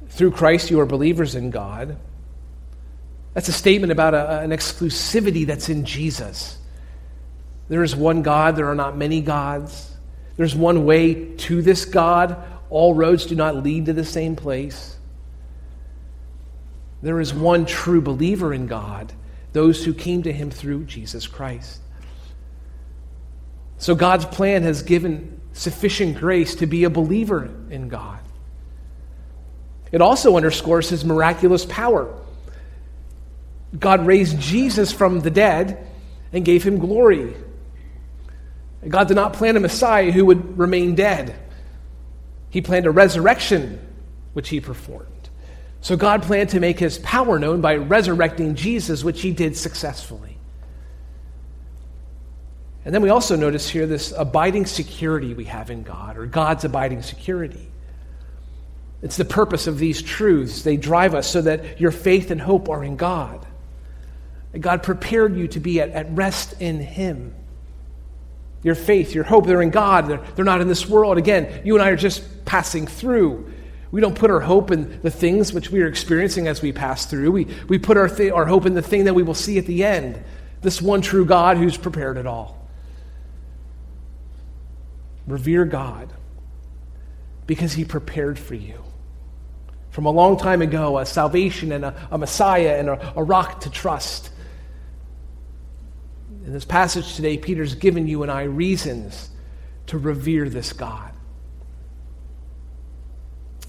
Through 0.10 0.32
Christ, 0.32 0.70
you 0.70 0.80
are 0.82 0.86
believers 0.86 1.36
in 1.36 1.52
God. 1.52 1.98
That's 3.34 3.48
a 3.48 3.54
statement 3.54 3.92
about 3.92 4.14
a, 4.14 4.40
an 4.40 4.52
exclusivity 4.52 5.46
that's 5.46 5.70
in 5.70 5.86
Jesus. 5.86 6.58
There 7.68 7.84
is 7.84 7.96
one 7.96 8.24
God, 8.24 8.56
there 8.56 8.68
are 8.68 8.76
not 8.76 8.98
many 8.98 9.22
gods. 9.22 9.92
There's 10.38 10.56
one 10.56 10.86
way 10.86 11.36
to 11.36 11.62
this 11.62 11.86
God. 11.86 12.38
All 12.70 12.94
roads 12.94 13.26
do 13.26 13.36
not 13.36 13.58
lead 13.58 13.88
to 13.88 13.94
the 13.94 14.06
same 14.06 14.36
place. 14.36 14.98
There 17.02 17.20
is 17.20 17.34
one 17.34 17.66
true 17.66 18.02
believer 18.02 18.54
in 18.54 18.68
God, 18.68 19.14
those 19.54 19.84
who 19.84 19.94
came 19.94 20.24
to 20.24 20.34
him 20.34 20.50
through 20.50 20.86
Jesus 20.86 21.28
Christ. 21.28 21.82
So 23.78 23.96
God's 23.96 24.26
plan 24.26 24.64
has 24.64 24.84
given 24.84 25.40
sufficient 25.54 26.18
grace 26.18 26.56
to 26.56 26.66
be 26.66 26.84
a 26.84 26.90
believer 26.90 27.50
in 27.70 27.88
God. 27.88 28.20
It 29.92 30.02
also 30.02 30.36
underscores 30.36 30.90
his 30.90 31.06
miraculous 31.06 31.66
power. 31.66 32.14
God 33.78 34.06
raised 34.06 34.40
Jesus 34.40 34.92
from 34.92 35.20
the 35.20 35.30
dead 35.30 35.88
and 36.34 36.44
gave 36.44 36.64
him 36.64 36.80
glory. 36.80 37.36
God 38.88 39.08
did 39.08 39.16
not 39.16 39.34
plan 39.34 39.58
a 39.58 39.60
Messiah 39.60 40.12
who 40.12 40.26
would 40.26 40.58
remain 40.58 40.96
dead. 40.96 41.36
He 42.50 42.62
planned 42.62 42.86
a 42.86 42.92
resurrection, 42.92 43.80
which 44.34 44.50
he 44.50 44.60
performed. 44.60 45.30
So 45.82 45.96
God 45.96 46.24
planned 46.24 46.50
to 46.50 46.60
make 46.60 46.80
his 46.80 46.98
power 47.00 47.40
known 47.40 47.62
by 47.62 47.76
resurrecting 47.76 48.56
Jesus, 48.56 49.04
which 49.04 49.22
he 49.22 49.32
did 49.32 49.56
successfully. 49.56 50.38
And 52.86 52.96
then 52.96 53.02
we 53.02 53.10
also 53.10 53.36
notice 53.36 53.70
here 53.70 53.86
this 53.86 54.14
abiding 54.18 54.66
security 54.66 55.34
we 55.34 55.46
have 55.46 55.70
in 55.70 55.84
God, 55.84 56.18
or 56.18 56.26
God's 56.26 56.66
abiding 56.66 57.02
security. 57.02 57.68
It's 59.02 59.18
the 59.18 59.26
purpose 59.26 59.68
of 59.68 59.78
these 59.78 60.02
truths. 60.02 60.64
They 60.64 60.76
drive 60.76 61.14
us 61.14 61.30
so 61.30 61.42
that 61.42 61.80
your 61.80 61.92
faith 61.92 62.32
and 62.32 62.42
hope 62.42 62.68
are 62.68 62.84
in 62.84 62.96
God. 62.96 63.46
God 64.58 64.82
prepared 64.82 65.36
you 65.36 65.48
to 65.50 65.60
be 65.60 65.80
at, 65.80 65.90
at 65.90 66.10
rest 66.12 66.60
in 66.60 66.80
Him. 66.80 67.36
Your 68.64 68.76
faith, 68.76 69.14
your 69.14 69.24
hope, 69.24 69.46
they're 69.46 69.62
in 69.62 69.70
God. 69.70 70.08
They're, 70.08 70.22
they're 70.36 70.46
not 70.46 70.62
in 70.62 70.68
this 70.68 70.88
world. 70.88 71.18
Again, 71.18 71.62
you 71.64 71.76
and 71.76 71.84
I 71.84 71.90
are 71.90 71.96
just 71.96 72.46
passing 72.46 72.88
through. 72.88 73.52
We 73.92 74.02
don't 74.02 74.16
put 74.16 74.30
our 74.30 74.40
hope 74.40 74.72
in 74.72 75.02
the 75.02 75.12
things 75.12 75.54
which 75.54 75.72
we 75.72 75.82
are 75.82 75.88
experiencing 75.88 76.48
as 76.48 76.62
we 76.62 76.72
pass 76.72 77.06
through. 77.06 77.32
We, 77.32 77.48
we 77.68 77.80
put 77.80 77.98
our, 77.98 78.10
th- 78.10 78.32
our 78.32 78.46
hope 78.46 78.66
in 78.66 78.74
the 78.74 78.82
thing 78.82 79.06
that 79.06 79.16
we 79.16 79.24
will 79.24 79.34
see 79.34 79.58
at 79.58 79.66
the 79.66 79.84
end 79.84 80.24
this 80.62 80.82
one 80.82 81.02
true 81.02 81.26
God 81.26 81.58
who's 81.58 81.78
prepared 81.78 82.18
it 82.18 82.28
all. 82.28 82.68
Revere 85.26 85.66
God 85.66 86.12
because 87.48 87.74
he 87.74 87.86
prepared 87.86 88.38
for 88.38 88.56
you. 88.56 88.84
From 89.92 90.06
a 90.06 90.12
long 90.12 90.38
time 90.38 90.62
ago, 90.62 90.98
a 91.00 91.06
salvation 91.06 91.72
and 91.72 91.86
a, 91.86 92.08
a 92.12 92.18
Messiah 92.18 92.78
and 92.78 92.90
a, 92.90 93.14
a 93.16 93.24
rock 93.24 93.62
to 93.62 93.70
trust. 93.70 94.30
In 96.46 96.54
this 96.54 96.66
passage 96.66 97.16
today, 97.16 97.38
Peter's 97.38 97.76
given 97.76 98.08
you 98.08 98.24
and 98.24 98.32
I 98.32 98.44
reasons 98.44 99.30
to 99.88 99.98
revere 99.98 100.50
this 100.50 100.74
God. 100.74 101.12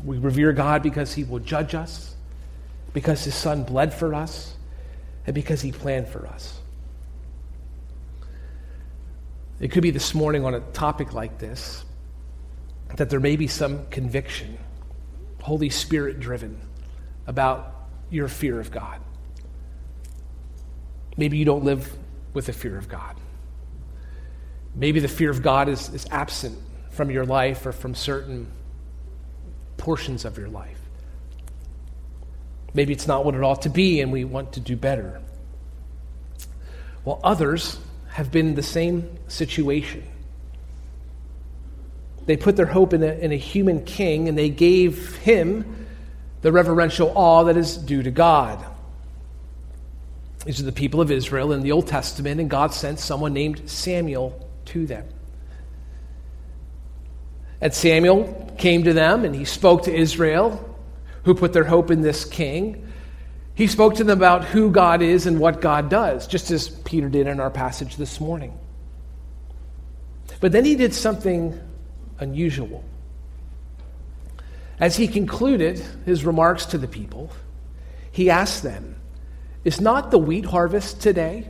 We 0.04 0.18
revere 0.18 0.52
God 0.52 0.82
because 0.82 1.12
he 1.12 1.24
will 1.24 1.40
judge 1.40 1.74
us, 1.74 2.14
because 2.92 3.24
his 3.24 3.34
son 3.34 3.64
bled 3.64 3.92
for 3.92 4.14
us, 4.14 4.54
and 5.26 5.34
because 5.34 5.60
he 5.60 5.72
planned 5.72 6.08
for 6.08 6.26
us. 6.26 6.60
It 9.60 9.70
could 9.70 9.82
be 9.82 9.90
this 9.90 10.14
morning 10.14 10.44
on 10.44 10.54
a 10.54 10.60
topic 10.60 11.12
like 11.12 11.38
this 11.38 11.84
that 12.96 13.08
there 13.08 13.20
may 13.20 13.36
be 13.36 13.46
some 13.46 13.86
conviction, 13.86 14.58
Holy 15.42 15.70
Spirit 15.70 16.18
driven, 16.18 16.60
about 17.26 17.86
your 18.10 18.26
fear 18.26 18.58
of 18.58 18.72
God. 18.72 19.00
Maybe 21.16 21.38
you 21.38 21.44
don't 21.44 21.62
live 21.62 21.96
with 22.32 22.46
the 22.46 22.52
fear 22.52 22.76
of 22.76 22.88
God. 22.88 23.16
Maybe 24.74 25.00
the 25.00 25.08
fear 25.08 25.30
of 25.30 25.42
God 25.42 25.68
is, 25.68 25.88
is 25.90 26.06
absent 26.10 26.58
from 26.90 27.10
your 27.10 27.24
life 27.24 27.66
or 27.66 27.72
from 27.72 27.94
certain 27.94 28.50
portions 29.76 30.24
of 30.24 30.38
your 30.38 30.48
life. 30.48 30.80
Maybe 32.72 32.92
it's 32.92 33.08
not 33.08 33.24
what 33.24 33.34
it 33.34 33.42
ought 33.42 33.62
to 33.62 33.68
be, 33.68 34.00
and 34.00 34.12
we 34.12 34.24
want 34.24 34.52
to 34.52 34.60
do 34.60 34.76
better. 34.76 35.20
While 37.02 37.20
others 37.24 37.78
have 38.10 38.30
been 38.30 38.48
in 38.48 38.54
the 38.54 38.62
same 38.62 39.18
situation. 39.28 40.04
They 42.26 42.36
put 42.36 42.56
their 42.56 42.66
hope 42.66 42.92
in 42.92 43.02
a, 43.02 43.12
in 43.12 43.32
a 43.32 43.36
human 43.36 43.84
king, 43.84 44.28
and 44.28 44.36
they 44.36 44.50
gave 44.50 45.16
him 45.16 45.86
the 46.42 46.52
reverential 46.52 47.12
awe 47.14 47.44
that 47.44 47.56
is 47.56 47.76
due 47.76 48.02
to 48.02 48.10
God. 48.10 48.64
These 50.44 50.60
are 50.60 50.64
the 50.64 50.72
people 50.72 51.00
of 51.00 51.10
Israel 51.10 51.52
in 51.52 51.62
the 51.62 51.72
Old 51.72 51.86
Testament, 51.86 52.40
and 52.40 52.48
God 52.48 52.72
sent 52.72 52.98
someone 52.98 53.32
named 53.34 53.68
Samuel 53.68 54.48
to 54.66 54.86
them. 54.86 55.06
And 57.60 57.74
Samuel 57.74 58.54
came 58.56 58.84
to 58.84 58.94
them, 58.94 59.24
and 59.24 59.34
he 59.34 59.44
spoke 59.44 59.84
to 59.84 59.94
Israel, 59.94 60.66
who 61.24 61.34
put 61.34 61.52
their 61.52 61.64
hope 61.64 61.90
in 61.90 62.00
this 62.00 62.24
king. 62.24 62.90
He 63.54 63.66
spoke 63.66 63.96
to 63.96 64.04
them 64.04 64.16
about 64.16 64.44
who 64.44 64.70
God 64.70 65.02
is 65.02 65.26
and 65.26 65.38
what 65.38 65.60
God 65.60 65.90
does, 65.90 66.26
just 66.26 66.50
as 66.50 66.70
Peter 66.70 67.10
did 67.10 67.26
in 67.26 67.38
our 67.38 67.50
passage 67.50 67.96
this 67.96 68.18
morning. 68.18 68.58
But 70.40 70.52
then 70.52 70.64
he 70.64 70.74
did 70.74 70.94
something 70.94 71.60
unusual. 72.18 72.82
As 74.78 74.96
he 74.96 75.06
concluded 75.06 75.78
his 76.06 76.24
remarks 76.24 76.64
to 76.66 76.78
the 76.78 76.88
people, 76.88 77.30
he 78.10 78.30
asked 78.30 78.62
them, 78.62 78.96
is 79.64 79.80
not 79.80 80.10
the 80.10 80.18
wheat 80.18 80.46
harvest 80.46 81.00
today? 81.00 81.48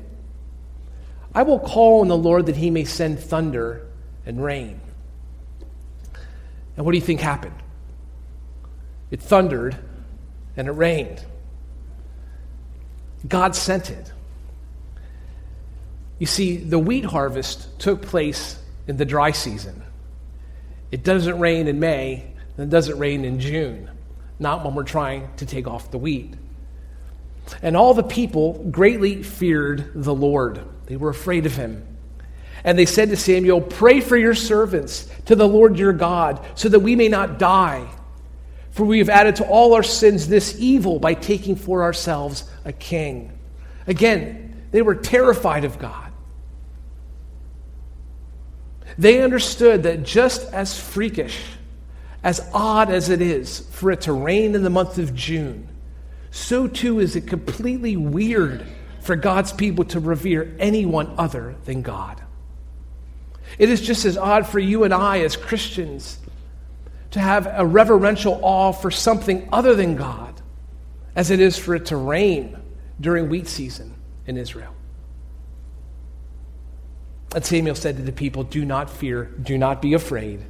I 1.34 1.42
will 1.42 1.60
call 1.60 2.00
on 2.00 2.08
the 2.08 2.16
Lord 2.16 2.46
that 2.46 2.56
he 2.56 2.70
may 2.70 2.84
send 2.84 3.20
thunder 3.20 3.86
and 4.26 4.42
rain. 4.42 4.80
And 6.76 6.84
what 6.84 6.92
do 6.92 6.98
you 6.98 7.04
think 7.04 7.20
happened? 7.20 7.54
It 9.10 9.20
thundered 9.20 9.76
and 10.56 10.68
it 10.68 10.72
rained. 10.72 11.24
God 13.28 13.54
sent 13.54 13.90
it. 13.90 14.12
You 16.18 16.26
see, 16.26 16.56
the 16.56 16.78
wheat 16.78 17.04
harvest 17.04 17.78
took 17.78 18.02
place 18.02 18.58
in 18.86 18.96
the 18.96 19.04
dry 19.04 19.30
season. 19.30 19.82
It 20.90 21.04
doesn't 21.04 21.38
rain 21.38 21.68
in 21.68 21.78
May, 21.80 22.32
and 22.56 22.66
it 22.66 22.70
doesn't 22.70 22.98
rain 22.98 23.24
in 23.24 23.40
June, 23.40 23.90
not 24.38 24.64
when 24.64 24.74
we're 24.74 24.82
trying 24.82 25.28
to 25.36 25.46
take 25.46 25.66
off 25.66 25.90
the 25.90 25.98
wheat. 25.98 26.34
And 27.62 27.76
all 27.76 27.94
the 27.94 28.02
people 28.02 28.64
greatly 28.70 29.22
feared 29.22 29.92
the 29.94 30.14
Lord. 30.14 30.60
They 30.86 30.96
were 30.96 31.10
afraid 31.10 31.46
of 31.46 31.56
him. 31.56 31.86
And 32.64 32.78
they 32.78 32.86
said 32.86 33.08
to 33.08 33.16
Samuel, 33.16 33.60
Pray 33.60 34.00
for 34.00 34.16
your 34.16 34.34
servants 34.34 35.08
to 35.26 35.34
the 35.34 35.48
Lord 35.48 35.78
your 35.78 35.92
God, 35.92 36.44
so 36.54 36.68
that 36.68 36.80
we 36.80 36.96
may 36.96 37.08
not 37.08 37.38
die. 37.38 37.88
For 38.70 38.84
we 38.84 38.98
have 38.98 39.08
added 39.08 39.36
to 39.36 39.46
all 39.46 39.74
our 39.74 39.82
sins 39.82 40.28
this 40.28 40.56
evil 40.58 40.98
by 40.98 41.14
taking 41.14 41.56
for 41.56 41.82
ourselves 41.82 42.48
a 42.64 42.72
king. 42.72 43.36
Again, 43.86 44.66
they 44.70 44.82
were 44.82 44.94
terrified 44.94 45.64
of 45.64 45.78
God. 45.78 46.12
They 48.98 49.22
understood 49.22 49.84
that 49.84 50.02
just 50.02 50.52
as 50.52 50.78
freakish, 50.78 51.42
as 52.22 52.48
odd 52.52 52.90
as 52.90 53.08
it 53.08 53.22
is 53.22 53.60
for 53.70 53.90
it 53.90 54.02
to 54.02 54.12
rain 54.12 54.54
in 54.54 54.62
the 54.62 54.70
month 54.70 54.98
of 54.98 55.14
June, 55.14 55.68
so 56.30 56.66
too 56.66 57.00
is 57.00 57.16
it 57.16 57.26
completely 57.26 57.96
weird 57.96 58.66
for 59.00 59.16
God's 59.16 59.52
people 59.52 59.84
to 59.86 60.00
revere 60.00 60.54
anyone 60.58 61.14
other 61.18 61.56
than 61.64 61.82
God. 61.82 62.22
It 63.58 63.68
is 63.68 63.80
just 63.80 64.04
as 64.04 64.16
odd 64.16 64.46
for 64.46 64.58
you 64.58 64.84
and 64.84 64.94
I 64.94 65.20
as 65.20 65.36
Christians 65.36 66.18
to 67.10 67.18
have 67.18 67.48
a 67.52 67.66
reverential 67.66 68.38
awe 68.42 68.72
for 68.72 68.90
something 68.90 69.48
other 69.52 69.74
than 69.74 69.96
God 69.96 70.40
as 71.16 71.30
it 71.30 71.40
is 71.40 71.58
for 71.58 71.74
it 71.74 71.86
to 71.86 71.96
rain 71.96 72.56
during 73.00 73.28
wheat 73.28 73.48
season 73.48 73.94
in 74.26 74.36
Israel. 74.36 74.74
And 77.34 77.44
Samuel 77.44 77.74
said 77.74 77.96
to 77.96 78.02
the 78.02 78.12
people, 78.12 78.44
Do 78.44 78.64
not 78.64 78.90
fear, 78.90 79.24
do 79.24 79.58
not 79.58 79.82
be 79.82 79.94
afraid. 79.94 80.44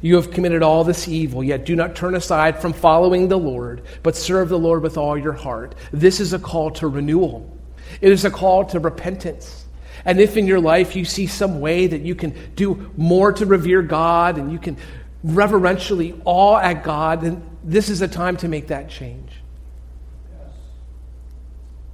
You 0.00 0.16
have 0.16 0.30
committed 0.30 0.62
all 0.62 0.84
this 0.84 1.08
evil, 1.08 1.42
yet 1.42 1.64
do 1.64 1.74
not 1.74 1.96
turn 1.96 2.14
aside 2.14 2.60
from 2.60 2.72
following 2.72 3.28
the 3.28 3.38
Lord, 3.38 3.82
but 4.02 4.14
serve 4.16 4.48
the 4.48 4.58
Lord 4.58 4.82
with 4.82 4.96
all 4.96 5.16
your 5.16 5.32
heart. 5.32 5.74
This 5.92 6.20
is 6.20 6.32
a 6.32 6.38
call 6.38 6.70
to 6.72 6.88
renewal, 6.88 7.56
it 8.00 8.12
is 8.12 8.24
a 8.24 8.30
call 8.30 8.64
to 8.66 8.80
repentance. 8.80 9.64
And 10.04 10.20
if 10.20 10.36
in 10.36 10.46
your 10.46 10.60
life 10.60 10.94
you 10.94 11.04
see 11.04 11.26
some 11.26 11.60
way 11.60 11.88
that 11.88 12.02
you 12.02 12.14
can 12.14 12.32
do 12.54 12.92
more 12.96 13.32
to 13.32 13.44
revere 13.44 13.82
God 13.82 14.38
and 14.38 14.52
you 14.52 14.58
can 14.58 14.76
reverentially 15.24 16.20
awe 16.24 16.58
at 16.58 16.84
God, 16.84 17.22
then 17.22 17.42
this 17.64 17.88
is 17.88 18.02
a 18.02 18.08
time 18.08 18.36
to 18.36 18.48
make 18.48 18.68
that 18.68 18.88
change. 18.88 19.32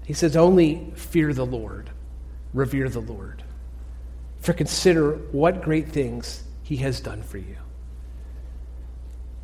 He 0.05 0.13
says, 0.13 0.37
only 0.37 0.93
fear 0.95 1.33
the 1.33 1.47
Lord, 1.47 1.89
revere 2.53 2.91
the 2.91 3.01
Lord. 3.01 3.43
For 4.41 4.53
consider 4.53 5.13
what 5.31 5.63
great 5.63 5.89
things 5.89 6.43
he 6.63 6.77
has 6.79 7.01
done 7.01 7.23
for 7.23 7.39
you. 7.39 7.57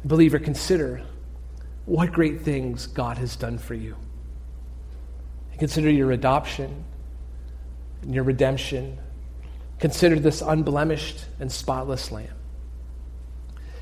Believer, 0.04 0.38
consider 0.38 1.02
what 1.86 2.12
great 2.12 2.42
things 2.42 2.86
God 2.86 3.18
has 3.18 3.34
done 3.36 3.58
for 3.58 3.74
you. 3.74 3.96
Consider 5.58 5.90
your 5.90 6.12
adoption 6.12 6.84
and 8.02 8.14
your 8.14 8.24
redemption. 8.24 8.98
Consider 9.80 10.18
this 10.18 10.40
unblemished 10.40 11.24
and 11.40 11.50
spotless 11.50 12.12
Lamb. 12.12 12.28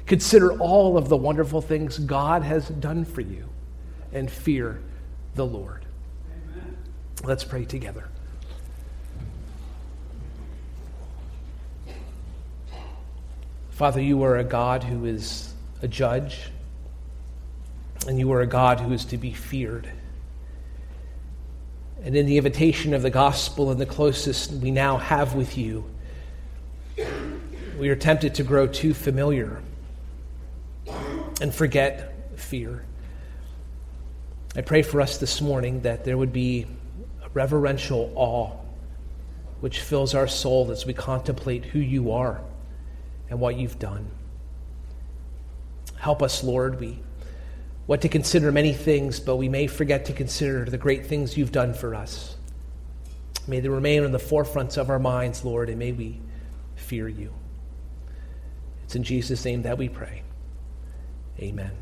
Consider 0.06 0.52
all 0.58 0.96
of 0.96 1.08
the 1.08 1.16
wonderful 1.16 1.60
things 1.60 1.98
God 1.98 2.42
has 2.42 2.68
done 2.68 3.04
for 3.04 3.20
you 3.20 3.48
and 4.12 4.30
fear 4.30 4.80
the 5.34 5.44
Lord. 5.44 5.84
Amen. 6.54 6.76
Let's 7.24 7.44
pray 7.44 7.64
together. 7.64 8.08
Father, 13.70 14.00
you 14.00 14.22
are 14.22 14.38
a 14.38 14.44
God 14.44 14.84
who 14.84 15.04
is 15.04 15.52
a 15.82 15.88
judge, 15.88 16.50
and 18.06 18.18
you 18.18 18.32
are 18.32 18.40
a 18.40 18.46
God 18.46 18.80
who 18.80 18.92
is 18.92 19.04
to 19.06 19.18
be 19.18 19.32
feared. 19.32 19.90
And 22.02 22.16
in 22.16 22.26
the 22.26 22.36
invitation 22.36 22.94
of 22.94 23.02
the 23.02 23.10
gospel 23.10 23.70
and 23.70 23.80
the 23.80 23.86
closest 23.86 24.52
we 24.52 24.70
now 24.70 24.96
have 24.96 25.34
with 25.34 25.58
you, 25.58 25.84
we 27.78 27.88
are 27.88 27.96
tempted 27.96 28.34
to 28.36 28.42
grow 28.42 28.66
too 28.66 28.94
familiar 28.94 29.60
and 31.40 31.54
forget 31.54 32.38
fear. 32.38 32.84
I 34.54 34.62
pray 34.62 34.82
for 34.82 35.00
us 35.00 35.18
this 35.18 35.40
morning 35.40 35.82
that 35.82 36.04
there 36.04 36.16
would 36.16 36.32
be 36.32 36.66
a 37.22 37.28
reverential 37.34 38.12
awe 38.14 38.52
which 39.60 39.80
fills 39.80 40.14
our 40.14 40.28
soul 40.28 40.70
as 40.70 40.86
we 40.86 40.94
contemplate 40.94 41.64
who 41.64 41.78
you 41.78 42.12
are 42.12 42.40
and 43.28 43.40
what 43.40 43.56
you've 43.56 43.78
done. 43.78 44.08
Help 45.98 46.22
us, 46.22 46.42
Lord. 46.44 46.80
We 46.80 46.98
want 47.86 48.02
to 48.02 48.08
consider 48.08 48.52
many 48.52 48.72
things, 48.72 49.20
but 49.20 49.36
we 49.36 49.48
may 49.48 49.66
forget 49.66 50.04
to 50.06 50.12
consider 50.12 50.64
the 50.64 50.78
great 50.78 51.06
things 51.06 51.36
you've 51.36 51.52
done 51.52 51.74
for 51.74 51.94
us. 51.94 52.36
May 53.48 53.60
they 53.60 53.68
remain 53.68 54.04
on 54.04 54.12
the 54.12 54.18
forefronts 54.18 54.76
of 54.76 54.90
our 54.90 54.98
minds, 54.98 55.44
Lord, 55.44 55.68
and 55.68 55.78
may 55.78 55.92
we 55.92 56.20
fear 56.74 57.08
you. 57.08 57.32
It's 58.84 58.96
in 58.96 59.02
Jesus' 59.02 59.44
name 59.44 59.62
that 59.62 59.78
we 59.78 59.88
pray. 59.88 60.22
Amen. 61.40 61.72